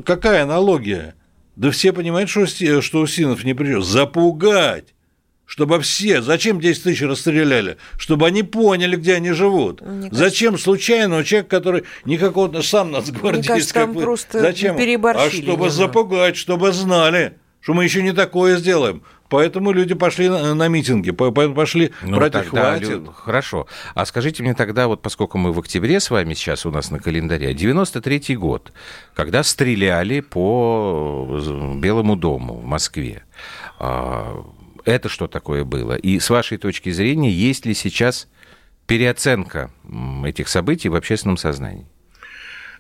[0.05, 1.15] Какая аналогия?
[1.57, 3.85] Да все понимают, что, что Усинов не придет.
[3.85, 4.95] Запугать!
[5.47, 7.77] чтобы все, зачем 10 тысяч расстреляли?
[7.99, 9.81] Чтобы они поняли, где они живут.
[9.81, 10.65] Мне зачем кажется...
[10.65, 14.77] случайного человека, который никакого сам Мне кажется, там просто зачем?
[14.77, 15.71] А чтобы немного.
[15.71, 19.03] запугать, чтобы знали, что мы еще не такое сделаем.
[19.31, 23.03] Поэтому люди пошли на, митинги, поэтому пошли ну, брать тогда, хватит.
[23.15, 23.69] Хорошо.
[23.95, 26.99] А скажите мне тогда, вот поскольку мы в октябре с вами сейчас у нас на
[26.99, 28.73] календаре, 93-й год,
[29.15, 31.41] когда стреляли по
[31.81, 33.23] Белому дому в Москве,
[33.79, 34.45] а,
[34.85, 35.95] это что такое было?
[35.95, 38.27] И с вашей точки зрения, есть ли сейчас
[38.87, 39.71] переоценка
[40.25, 41.87] этих событий в общественном сознании?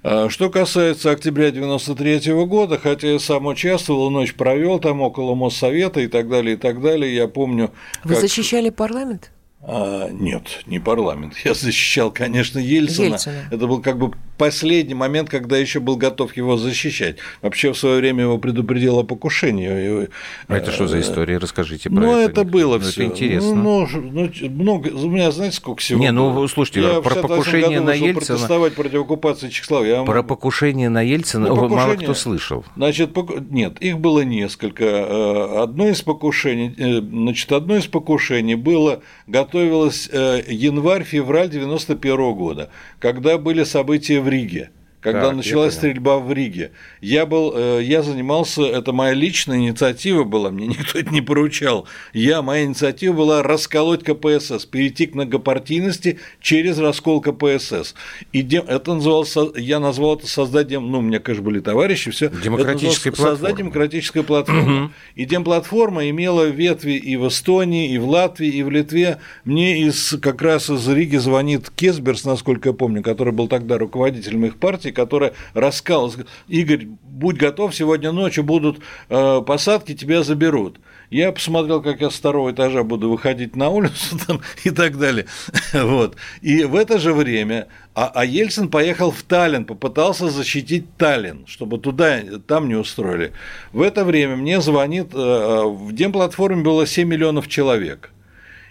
[0.02, 6.00] А, что касается октября 93 года, хотя я сам участвовал, ночь провел там около Моссовета
[6.00, 7.70] и так далее, и так далее, я помню...
[8.04, 8.22] Вы как...
[8.22, 9.30] защищали парламент?
[9.62, 11.34] А, нет, не парламент.
[11.44, 13.14] Я защищал, конечно, Ельцина.
[13.14, 13.44] Ельцина.
[13.50, 17.16] Это был как бы последний момент, когда еще был готов его защищать.
[17.42, 20.08] Вообще в свое время его предупредил о покушении.
[20.48, 21.36] А это что за э, история?
[21.36, 22.40] Расскажите про ну, это.
[22.40, 23.04] это было ну, все.
[23.04, 23.54] Это интересно.
[23.54, 27.92] Ну, ну, много, у меня знаете, сколько всего Не, ну, слушайте, я про покушение на
[27.92, 28.38] Ельцина...
[28.38, 30.06] протестовать против оккупации Чехословии.
[30.06, 32.64] Про покушение на Ельцина ну, покушение, мало кто слышал.
[32.76, 33.14] Значит,
[33.50, 34.84] нет, их было несколько.
[34.84, 39.02] Э, одно из покушений, э, значит, одно из покушений было,
[39.50, 46.72] готовилось январь-февраль 91 года, когда были события в Риге когда так, началась стрельба в Риге.
[47.00, 51.86] Я был, э, я занимался, это моя личная инициатива была, мне никто это не поручал.
[52.12, 57.94] Я, моя инициатива была расколоть КПСС, перейти к многопартийности через раскол КПСС.
[58.32, 62.28] И это называлось, я назвал это созданием, ну, у меня, конечно, были товарищи, все.
[62.28, 63.36] Демократической платформы.
[63.36, 64.84] Создать демократическую платформу.
[64.84, 64.92] Угу.
[65.14, 69.18] И демплатформа имела ветви и в Эстонии, и в Латвии, и в Литве.
[69.44, 74.44] Мне из, как раз из Риги звонит Кесберс, насколько я помню, который был тогда руководителем
[74.44, 76.16] их партии, партии, которая раскалывалась.
[76.48, 80.78] Игорь, будь готов, сегодня ночью будут э, посадки, тебя заберут.
[81.10, 85.26] Я посмотрел, как я с второго этажа буду выходить на улицу там, и так далее.
[85.72, 86.16] Вот.
[86.42, 91.78] И в это же время, а, а Ельцин поехал в Таллин, попытался защитить Таллин, чтобы
[91.78, 93.32] туда, там не устроили.
[93.72, 98.10] В это время мне звонит, э, э, в Демплатформе было 7 миллионов человек.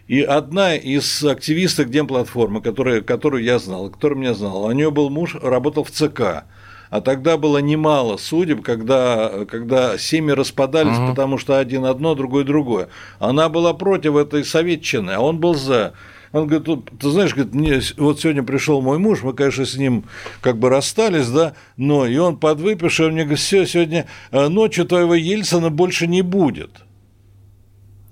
[0.09, 5.11] И одна из активисток Демплатформы, которая, которую я знал, которую меня знал, у нее был
[5.11, 6.45] муж, работал в ЦК.
[6.89, 11.11] А тогда было немало судеб, когда, когда семьи распадались, uh-huh.
[11.11, 12.89] потому что один одно, другой другое.
[13.19, 15.93] Она была против этой советчины, а он был за.
[16.31, 20.05] Он говорит, ты знаешь, говорит, мне, вот сегодня пришел мой муж, мы, конечно, с ним
[20.41, 24.85] как бы расстались, да, но и он подвыпивший, он мне говорит, все, сегодня э, ночью
[24.85, 26.71] твоего Ельцина больше не будет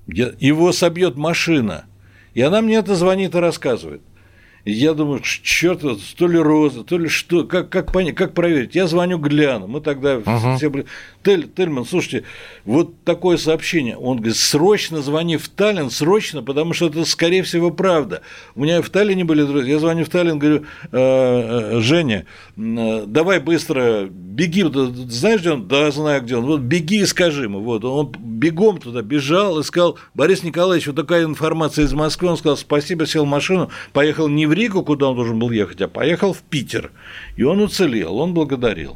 [0.07, 1.85] его собьет машина.
[2.33, 4.01] И она мне это звонит и рассказывает.
[4.63, 5.81] И я думаю, черт,
[6.17, 8.75] то ли роза, то ли что, как, как, понять, как проверить?
[8.75, 10.57] Я звоню Гляну, мы тогда uh-huh.
[10.57, 10.85] все были...
[11.27, 12.23] Тель, Тельман, слушайте,
[12.63, 13.97] вот такое сообщение.
[13.97, 18.21] Он говорит, срочно звони в Таллин, срочно, потому что это, скорее всего, правда.
[18.55, 20.63] У меня в Таллине были друзья, я звоню в Таллин, говорю,
[20.93, 20.97] «Э,
[21.73, 24.63] э, Женя, э, давай быстро, беги,
[25.09, 25.67] знаешь, где он?
[25.67, 26.45] Да, знаю, где он.
[26.45, 27.59] Вот беги и скажи ему.
[27.59, 32.29] Вот, он бегом туда бежал и сказал, Борис Николаевич, вот такая информация из Москвы.
[32.29, 35.81] Он сказал, спасибо, сел в машину, поехал не в Ригу, куда он должен был ехать,
[35.81, 36.91] а поехал в Питер.
[37.35, 38.95] И он уцелел, он благодарил.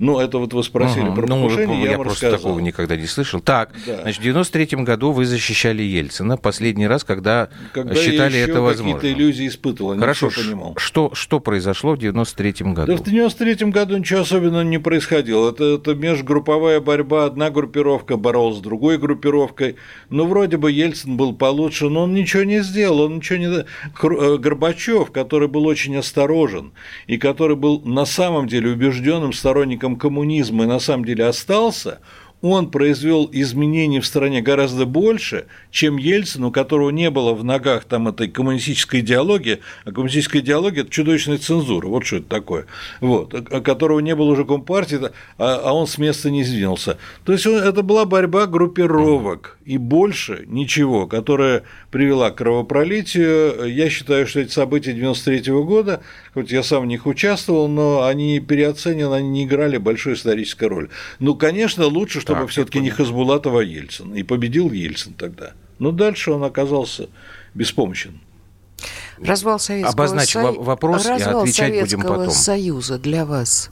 [0.00, 2.38] Ну, это вот вы спросили ага, про ну, покушение, ну, я, я просто рассказал.
[2.38, 3.40] такого никогда не слышал.
[3.40, 4.00] Так, да.
[4.00, 8.96] значит, в 93 году вы защищали Ельцина последний раз, когда, когда считали я это возможным.
[8.98, 10.74] какие-то иллюзии испытывал, Хорошо, понимал.
[10.78, 12.86] Что, что произошло в 93 году?
[12.86, 15.50] Да в 93 году ничего особенного не происходило.
[15.50, 19.76] Это, это межгрупповая борьба, одна группировка боролась с другой группировкой.
[20.08, 23.48] Ну, вроде бы Ельцин был получше, но он ничего не сделал, он ничего не...
[23.48, 26.72] Э, Горбачев, который был очень осторожен
[27.06, 31.98] и который был на самом деле убежденным сторонником сторонником коммунизма и на самом деле остался,
[32.42, 37.84] он произвел изменений в стране гораздо больше, чем Ельцин, у которого не было в ногах
[37.84, 42.64] там этой коммунистической идеологии, а коммунистическая идеология– это чудовищная цензура, вот что это такое,
[43.00, 45.00] вот, у которого не было уже компартии,
[45.36, 46.96] а, а он с места не сдвинулся.
[47.24, 53.66] То есть это была борьба группировок, и больше ничего, которая привела к кровопролитию.
[53.66, 56.02] Я считаю, что эти события 93 года,
[56.34, 60.88] хоть я сам в них участвовал, но они переоценены, они не играли большую историческую роль.
[61.18, 64.14] Ну, конечно, лучше, чтобы все-таки не Хасбулатов, а Ельцин.
[64.14, 65.52] И победил Ельцин тогда.
[65.78, 67.08] Но дальше он оказался
[67.54, 68.20] беспомощен.
[69.18, 70.52] Развал Советского Обозначь Со...
[70.52, 72.30] вопрос Развал и отвечать Советского будем потом.
[72.30, 73.70] Союза для вас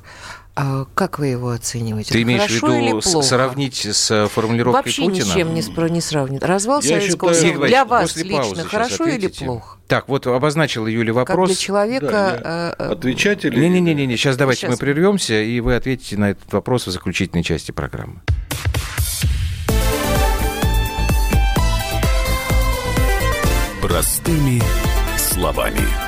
[0.61, 2.12] А как вы его оцениваете?
[2.12, 5.25] Ты имеешь Хорошо в виду сравнить с формулировкой Вообще Путина?
[5.25, 6.42] Вообще ничем не, спро- не сравнить.
[6.42, 9.79] Развал Я Советского Союза для вас лично хорошо или плохо?
[9.87, 11.49] Так, вот обозначила Юля вопрос.
[11.49, 12.40] Как для человека...
[12.42, 13.68] Да, э, отвечать или...
[13.68, 14.73] Не-не-не, сейчас давайте сейчас.
[14.73, 18.21] мы прервемся, и вы ответите на этот вопрос в заключительной части программы.
[23.80, 24.61] Простыми
[25.16, 26.07] словами.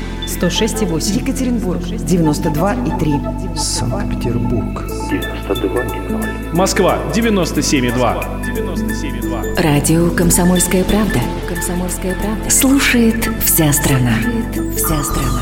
[0.27, 1.21] 106,8.
[1.21, 1.81] Екатеринбург.
[1.81, 3.57] 92,3.
[3.57, 4.83] Санкт-Петербург.
[5.09, 6.53] 92,0.
[6.53, 6.99] Москва.
[7.13, 8.41] 97,2.
[8.43, 9.61] 97,2.
[9.61, 11.19] Радио «Комсомольская правда».
[11.47, 12.49] «Комсомольская правда».
[12.49, 14.13] Слушает вся страна.
[14.21, 15.41] Слушает вся страна.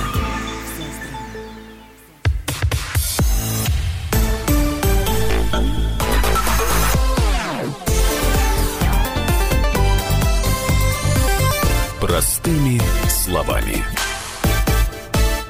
[12.01, 13.83] Простыми словами.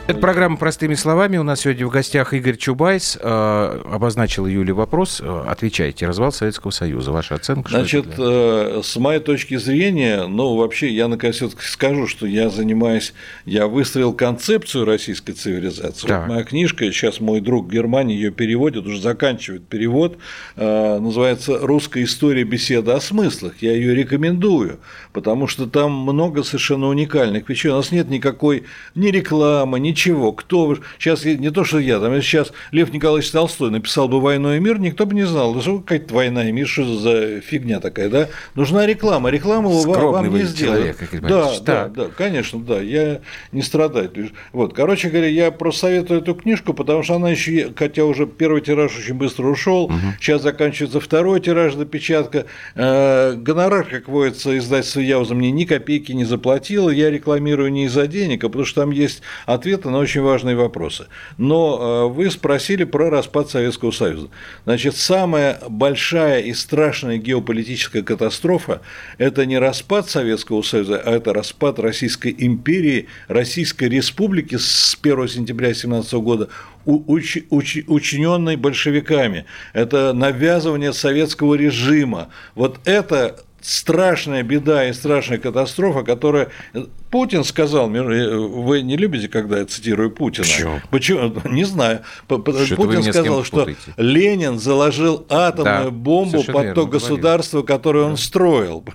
[0.10, 1.38] Это программа «Простыми словами».
[1.38, 3.16] У нас сегодня в гостях Игорь Чубайс.
[3.22, 5.22] Э, обозначил Юле вопрос.
[5.24, 6.07] Э, отвечайте.
[6.07, 7.12] Развал Советского Союза.
[7.12, 7.70] Ваша оценка?
[7.70, 13.14] Значит, э, с моей точки зрения, ну, вообще, я наконец все-таки скажу, что я занимаюсь,
[13.45, 16.07] я выстроил концепцию российской цивилизации.
[16.07, 16.22] Так.
[16.22, 20.18] Вот моя книжка, сейчас мой друг в Германии ее переводит, уже заканчивает перевод,
[20.55, 23.62] э, называется «Русская история беседы о смыслах».
[23.62, 24.80] Я ее рекомендую,
[25.14, 27.70] потому что там много совершенно уникальных вещей.
[27.70, 28.64] У нас нет никакой
[28.95, 30.32] ни рекламы, ни ничего.
[30.32, 34.60] Кто сейчас не то, что я, там сейчас Лев Николаевич Толстой написал бы «Войну и
[34.60, 38.10] мир», никто бы не знал, да что какая-то война и мир, что за фигня такая,
[38.10, 38.30] да?
[38.56, 40.97] Нужна реклама, реклама Скромный вам не сделает.
[40.97, 43.20] Человек, да, да, да, конечно, да, я
[43.52, 44.10] не страдаю.
[44.54, 48.62] Вот, короче говоря, я просто советую эту книжку, потому что она еще, хотя уже первый
[48.62, 49.95] тираж очень быстро ушел, угу.
[50.20, 52.45] сейчас заканчивается второй тираж допечатка.
[52.76, 58.08] Э, гонорар, как водится, издательство Яуза мне ни копейки не заплатило, я рекламирую не из-за
[58.08, 61.08] денег, а потому что там есть ответы ответы на очень важные вопросы.
[61.38, 64.30] Но э, вы спросили про распад Советского Союза.
[64.66, 68.82] Значит, самая большая и страшная геополитическая катастрофа–
[69.18, 75.70] это не распад Советского Союза, а это распад Российской империи, Российской Республики с 1 сентября
[75.70, 76.50] 1917 года,
[76.86, 79.46] уч, уч, учиненной большевиками.
[79.74, 82.30] Это навязывание советского режима.
[82.56, 86.50] Вот это страшная беда и страшная катастрофа, которая
[87.10, 90.45] Путин сказал, э, вы не любите, когда я цитирую Путина?
[90.45, 90.82] Почему?
[90.91, 91.34] Почему?
[91.49, 92.01] Не знаю.
[92.26, 98.18] Что Путин сказал, что Ленин заложил атомную да, бомбу под то государство, которое он да.
[98.18, 98.84] строил.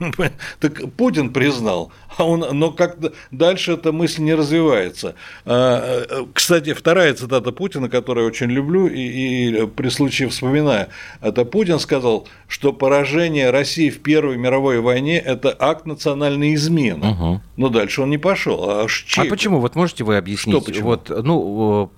[0.61, 2.99] Так Путин признал, а он, но как
[3.31, 5.15] дальше эта мысль не развивается.
[5.45, 10.89] А, э, кстати, вторая цитата Путина, которую я очень люблю и, и при случае вспоминаю,
[11.21, 17.11] это Путин сказал, что поражение России в Первой мировой войне– это акт национальной измены.
[17.11, 17.41] Угу.
[17.57, 18.71] Но дальше он не пошел.
[18.71, 18.87] А,
[19.17, 19.61] а почему?
[19.61, 20.57] Вот можете вы объяснить?
[20.57, 20.87] Что почему?
[20.89, 21.91] Вот, ну,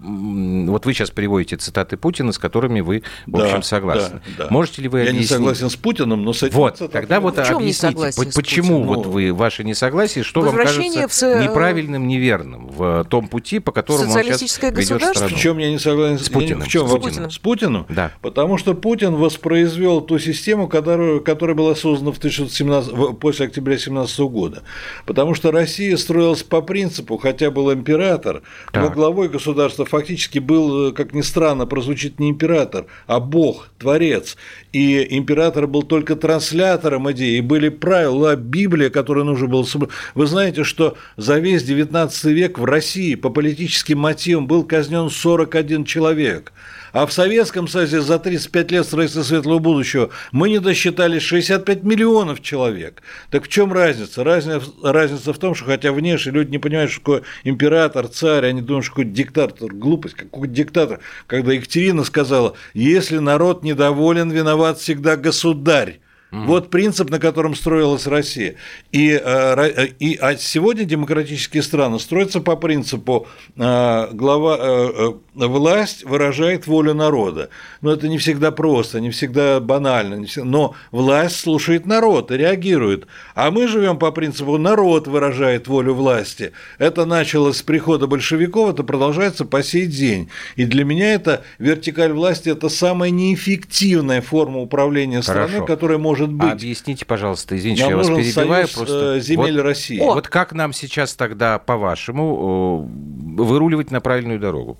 [0.68, 4.22] вот вы сейчас приводите цитаты Путина, с которыми вы, в да, общем, согласны.
[4.38, 4.50] Да, да.
[4.50, 5.30] Можете ли вы Я объяснить?
[5.30, 9.64] не согласен с Путиным, но с этим Вот, тогда вот объясните, почему вот вы, ваше
[9.64, 11.42] несогласие, что вам кажется в...
[11.42, 15.36] Неправильным, неверным в том пути, по которому он сейчас ведет страну?
[15.36, 16.18] В чем я не согласен?
[16.18, 16.62] С Путиным.
[16.62, 16.88] В чем?
[16.88, 17.30] С Путиным.
[17.30, 17.86] С Путиным?
[17.88, 18.12] Да.
[18.22, 24.20] Потому что Путин воспроизвел ту систему, которую, которая была создана в 1917, после октября 1917
[24.20, 24.62] года.
[25.04, 28.42] Потому что Россия строилась по принципу, хотя был император,
[28.72, 28.82] так.
[28.82, 34.36] но главой государства фактически был, как ни странно, прозвучит не император, а бог, творец.
[34.72, 39.66] И император был только транслятором идеи, и были правила, Библия, которую нужно было...
[40.14, 45.84] Вы знаете, что за весь XIX век в России по политическим мотивам был казнен 41
[45.84, 46.52] человек.
[46.96, 52.40] А в Советском Союзе за 35 лет строительства светлого будущего мы не досчитали 65 миллионов
[52.40, 53.02] человек.
[53.30, 54.24] Так в чем разница?
[54.24, 54.62] разница?
[54.82, 58.86] Разница в том, что хотя внешне люди не понимают, что такое император, царь, они думают,
[58.86, 61.00] что какой диктатор, глупость, какой диктатор.
[61.26, 66.00] Когда Екатерина сказала, если народ недоволен, виноват всегда государь.
[66.36, 66.44] Mm.
[66.46, 68.56] Вот принцип, на котором строилась Россия.
[68.92, 73.26] И, э, и, а сегодня демократические страны строятся по принципу
[73.56, 77.48] э, глава, э, власть выражает волю народа.
[77.80, 82.36] Но это не всегда просто, не всегда банально, не всегда, но власть слушает народ и
[82.36, 83.06] реагирует.
[83.34, 86.52] А мы живем по принципу народ выражает волю власти.
[86.78, 90.28] Это началось с прихода большевиков, это продолжается по сей день.
[90.56, 95.66] И для меня это вертикаль власти– это самая неэффективная форма управления страной, Хорошо.
[95.66, 96.62] которая может может быть.
[96.62, 98.66] Объясните, пожалуйста, извините, нам что я вас перебиваю.
[98.66, 99.20] Союз просто...
[99.20, 99.98] земель вот, России.
[99.98, 102.88] Вот как нам сейчас тогда, по-вашему,
[103.36, 104.78] выруливать на правильную дорогу?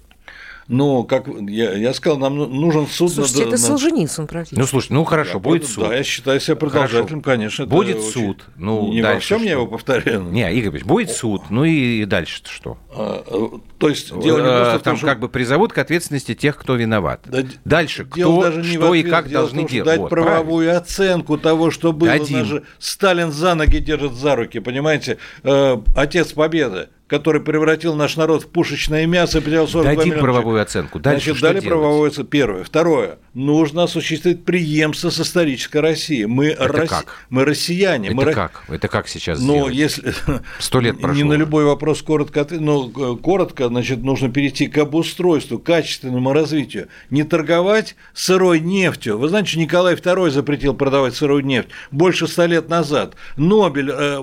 [0.68, 3.12] Но, как я, я сказал, нам ну, нужен суд...
[3.12, 3.66] Слушайте, над, это над...
[3.66, 4.58] Солженицын практически.
[4.58, 5.88] Ну, слушай, ну хорошо, я будет суд.
[5.88, 7.36] Да, я считаю себя продолжателем, Хорошо.
[7.38, 7.66] конечно.
[7.66, 8.44] Будет суд.
[8.56, 10.24] Ну, не во всем я его повторяю.
[10.24, 12.78] Не, Игорь Ильич, будет суд, ну и дальше что?
[12.90, 15.06] А, э, то есть дело не просто Там том, что...
[15.06, 17.20] как бы призовут к ответственности тех, кто виноват.
[17.26, 19.86] Да, дальше, кто, даже не что и как дело должны делать.
[19.86, 20.78] Дать вот, правовую правильно.
[20.78, 22.10] оценку того, что было.
[22.10, 22.38] Дадим.
[22.38, 25.18] Даже Сталин за ноги держит за руки, понимаете?
[25.42, 30.22] Э, отец Победы который превратил наш народ в пушечное мясо и потерял 42 Дадим миллиона
[30.22, 30.98] правовую оценку.
[30.98, 31.68] Дальше Значит, дали делать?
[31.68, 32.30] правовую оценку.
[32.30, 32.64] Первое.
[32.64, 33.18] Второе.
[33.32, 36.26] Нужно осуществить преемство с исторической Россией.
[36.26, 36.88] Мы, Это Рос...
[36.88, 37.06] как?
[37.30, 38.08] мы россияне.
[38.08, 38.32] Это мы...
[38.32, 38.64] как?
[38.68, 39.74] Это как сейчас Но сделать?
[39.74, 40.14] если...
[40.58, 41.16] Сто лет прошло.
[41.22, 46.88] Не на любой вопрос коротко, но ну, коротко, значит, нужно перейти к обустройству, качественному развитию.
[47.10, 49.18] Не торговать сырой нефтью.
[49.18, 53.14] Вы знаете, Николай II запретил продавать сырую нефть больше ста лет назад.
[53.36, 54.22] Нобель э,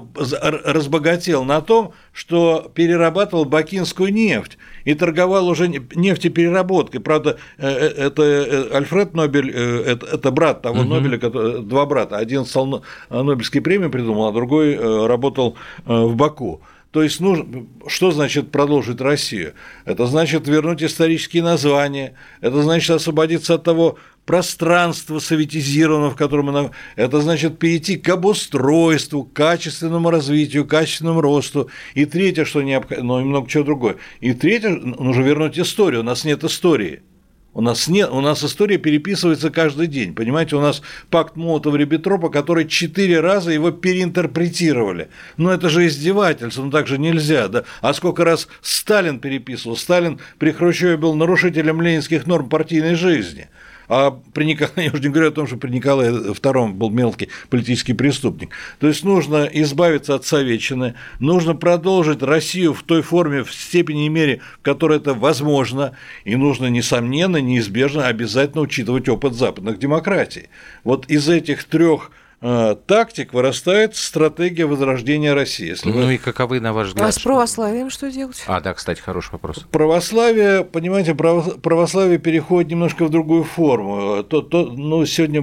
[0.65, 7.01] разбогател на том, что перерабатывал бакинскую нефть и торговал уже нефтепереработкой.
[7.01, 10.89] Правда, э, э, это э, Альфред Нобель, это, это брат того угу.
[10.89, 11.17] Нобеля,
[11.61, 12.17] два брата.
[12.17, 14.75] Один стал Нобелевские премии придумал, а другой
[15.07, 16.61] работал в Баку.
[16.93, 19.55] То есть, нужно, что значит продолжить Россию?
[19.83, 26.69] Это значит вернуть исторические названия, это значит освободиться от того пространства советизированного, в котором мы...
[26.95, 31.67] Это значит перейти к обустройству, к качественному развитию, к качественному росту.
[31.95, 33.95] И третье, что необходимо, ну и много чего другое.
[34.19, 36.01] И третье, нужно вернуть историю.
[36.01, 37.01] У нас нет истории.
[37.55, 40.15] У нас, нет, у нас история переписывается каждый день.
[40.15, 40.81] Понимаете, у нас
[41.11, 45.09] пакт Молотова-Риббентропа, который четыре раза его переинтерпретировали.
[45.37, 47.47] Но это же издевательство, ну так же нельзя.
[47.47, 47.63] Да?
[47.81, 49.77] А сколько раз Сталин переписывал?
[49.77, 53.49] Сталин при Хрущеве был нарушителем ленинских норм партийной жизни.
[53.87, 57.29] А при Николае, я уже не говорю о том, что при Николае II был мелкий
[57.49, 58.49] политический преступник.
[58.79, 64.09] То есть нужно избавиться от советчины, нужно продолжить Россию в той форме, в степени и
[64.09, 65.93] мере, в которой это возможно,
[66.25, 70.49] и нужно, несомненно, неизбежно, обязательно учитывать опыт западных демократий.
[70.83, 72.11] Вот из этих трех
[72.87, 75.67] тактик вырастает стратегия возрождения России.
[75.67, 76.15] Если ну вы...
[76.15, 77.07] и каковы, на ваш взгляд?
[77.07, 78.43] А с православием что делать?
[78.47, 79.65] А, да, кстати, хороший вопрос.
[79.71, 84.23] Православие, понимаете, православие переходит немножко в другую форму.
[84.23, 85.41] То, то, ну, сегодня,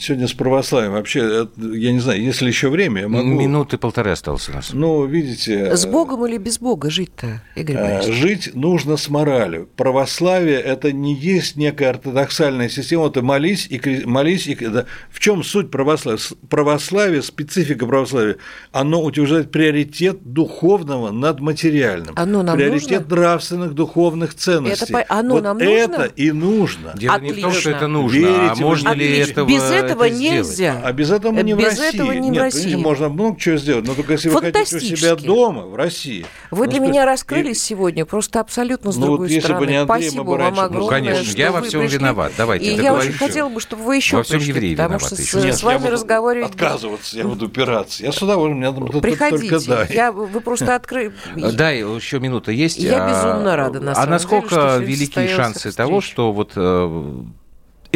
[0.00, 3.28] сегодня с православием вообще, я не знаю, если еще время, я могу...
[3.28, 4.70] Минуты полторы осталось у нас.
[4.72, 5.76] Ну, видите...
[5.76, 8.16] С Богом или без Бога жить-то, Игорь э, Борисович?
[8.16, 9.68] Жить нужно с моралью.
[9.76, 14.56] Православие– это не есть некая ортодоксальная система, это молись и молись и...
[15.10, 16.07] В чем суть православия?
[16.16, 18.36] Православие, православие, специфика православия,
[18.72, 22.14] оно утверждает приоритет духовного над материальным.
[22.16, 23.16] Оно нам приоритет нужно?
[23.16, 24.92] нравственных духовных ценностей.
[24.92, 26.12] Это, оно вот нам это нужно?
[26.16, 26.92] и нужно.
[26.96, 27.34] Дело Отлично.
[27.34, 30.16] не в том, что это нужно, а Верите, а можно ли этого Без этого это
[30.16, 30.80] нельзя.
[30.84, 31.94] А без этого мы не без в России.
[31.94, 32.74] Этого не Нет, в России.
[32.74, 36.26] можно много чего сделать, но только если вы хотите у себя дома, в России.
[36.50, 37.60] Вы ну, для меня раскрылись и...
[37.60, 39.66] сегодня просто абсолютно с ну, другой вот стороны.
[39.66, 40.78] Бы не Андрей, Спасибо вам огромное.
[40.78, 41.98] Ну, конечно, я во всем пришли.
[41.98, 42.32] виноват.
[42.36, 42.72] Давайте.
[42.72, 45.88] И я очень хотела бы, чтобы вы еще во всем пришли, потому что с вами
[46.00, 46.50] разговаривать...
[46.50, 48.02] Отказываться я буду упираться.
[48.02, 49.94] Я с удовольствием, меня там Приходите, только дай.
[49.94, 51.12] Я, вы просто открыли...
[51.36, 52.78] Да, еще минута есть.
[52.78, 57.22] Я а, безумно рада, на А насколько деле, велики шансы того, что вот э,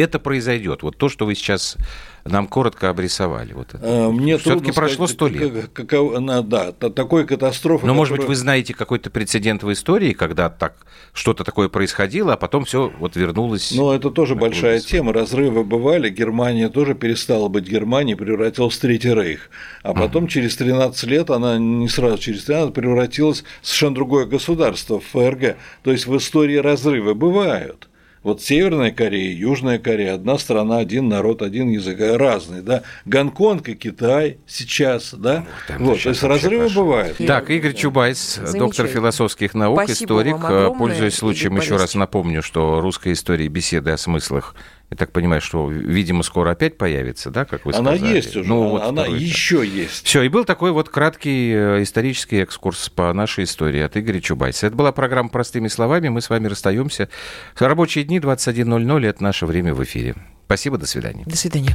[0.03, 0.83] это произойдет?
[0.83, 1.77] Вот то, что вы сейчас
[2.25, 3.53] нам коротко обрисовали.
[3.53, 3.85] Вот это.
[3.85, 5.69] Э, мне Все-таки прошло сто лет.
[5.73, 7.85] Как, как, да, такой катастрофы.
[7.85, 7.97] Но, которая...
[7.97, 10.75] может быть, вы знаете какой-то прецедент в истории, когда так
[11.13, 13.71] что-то такое происходило, а потом все вот вернулось.
[13.75, 15.11] Ну, это тоже большая тема.
[15.11, 16.09] Разрывы бывали.
[16.09, 19.49] Германия тоже перестала быть Германией, превратилась в Третий Рейх.
[19.81, 20.29] А потом, uh-huh.
[20.29, 25.57] через 13 лет, она не сразу через 13 превратилась в совершенно другое государство, в ФРГ.
[25.83, 27.89] То есть в истории разрывы бывают.
[28.23, 32.83] Вот Северная Корея, Южная Корея, одна страна, один народ, один язык, разные, да.
[33.05, 35.45] Гонконг и Китай сейчас, да.
[35.67, 36.83] Там вот, то есть разрывы пошло.
[36.83, 37.17] бывают.
[37.17, 40.77] Так, Игорь Чубайс, доктор философских наук, Спасибо историк.
[40.77, 44.55] Пользуясь случаем, еще раз напомню, что русская история беседы о смыслах
[44.89, 47.97] я так понимаю, что, видимо, скоро опять появится, да, как вы сказали?
[47.97, 50.05] Она есть уже, ну, вот она еще есть.
[50.05, 54.67] Все, и был такой вот краткий э, исторический экскурс по нашей истории от Игоря Чубайса.
[54.67, 56.09] Это была программа «Простыми словами».
[56.09, 57.09] Мы с вами расстаемся.
[57.57, 60.15] Рабочие дни 21.00– это наше время в эфире.
[60.45, 61.23] Спасибо, до свидания.
[61.25, 61.73] До свидания.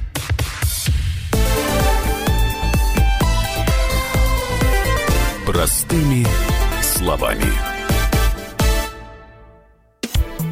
[5.44, 6.24] Простыми
[6.82, 7.77] словами.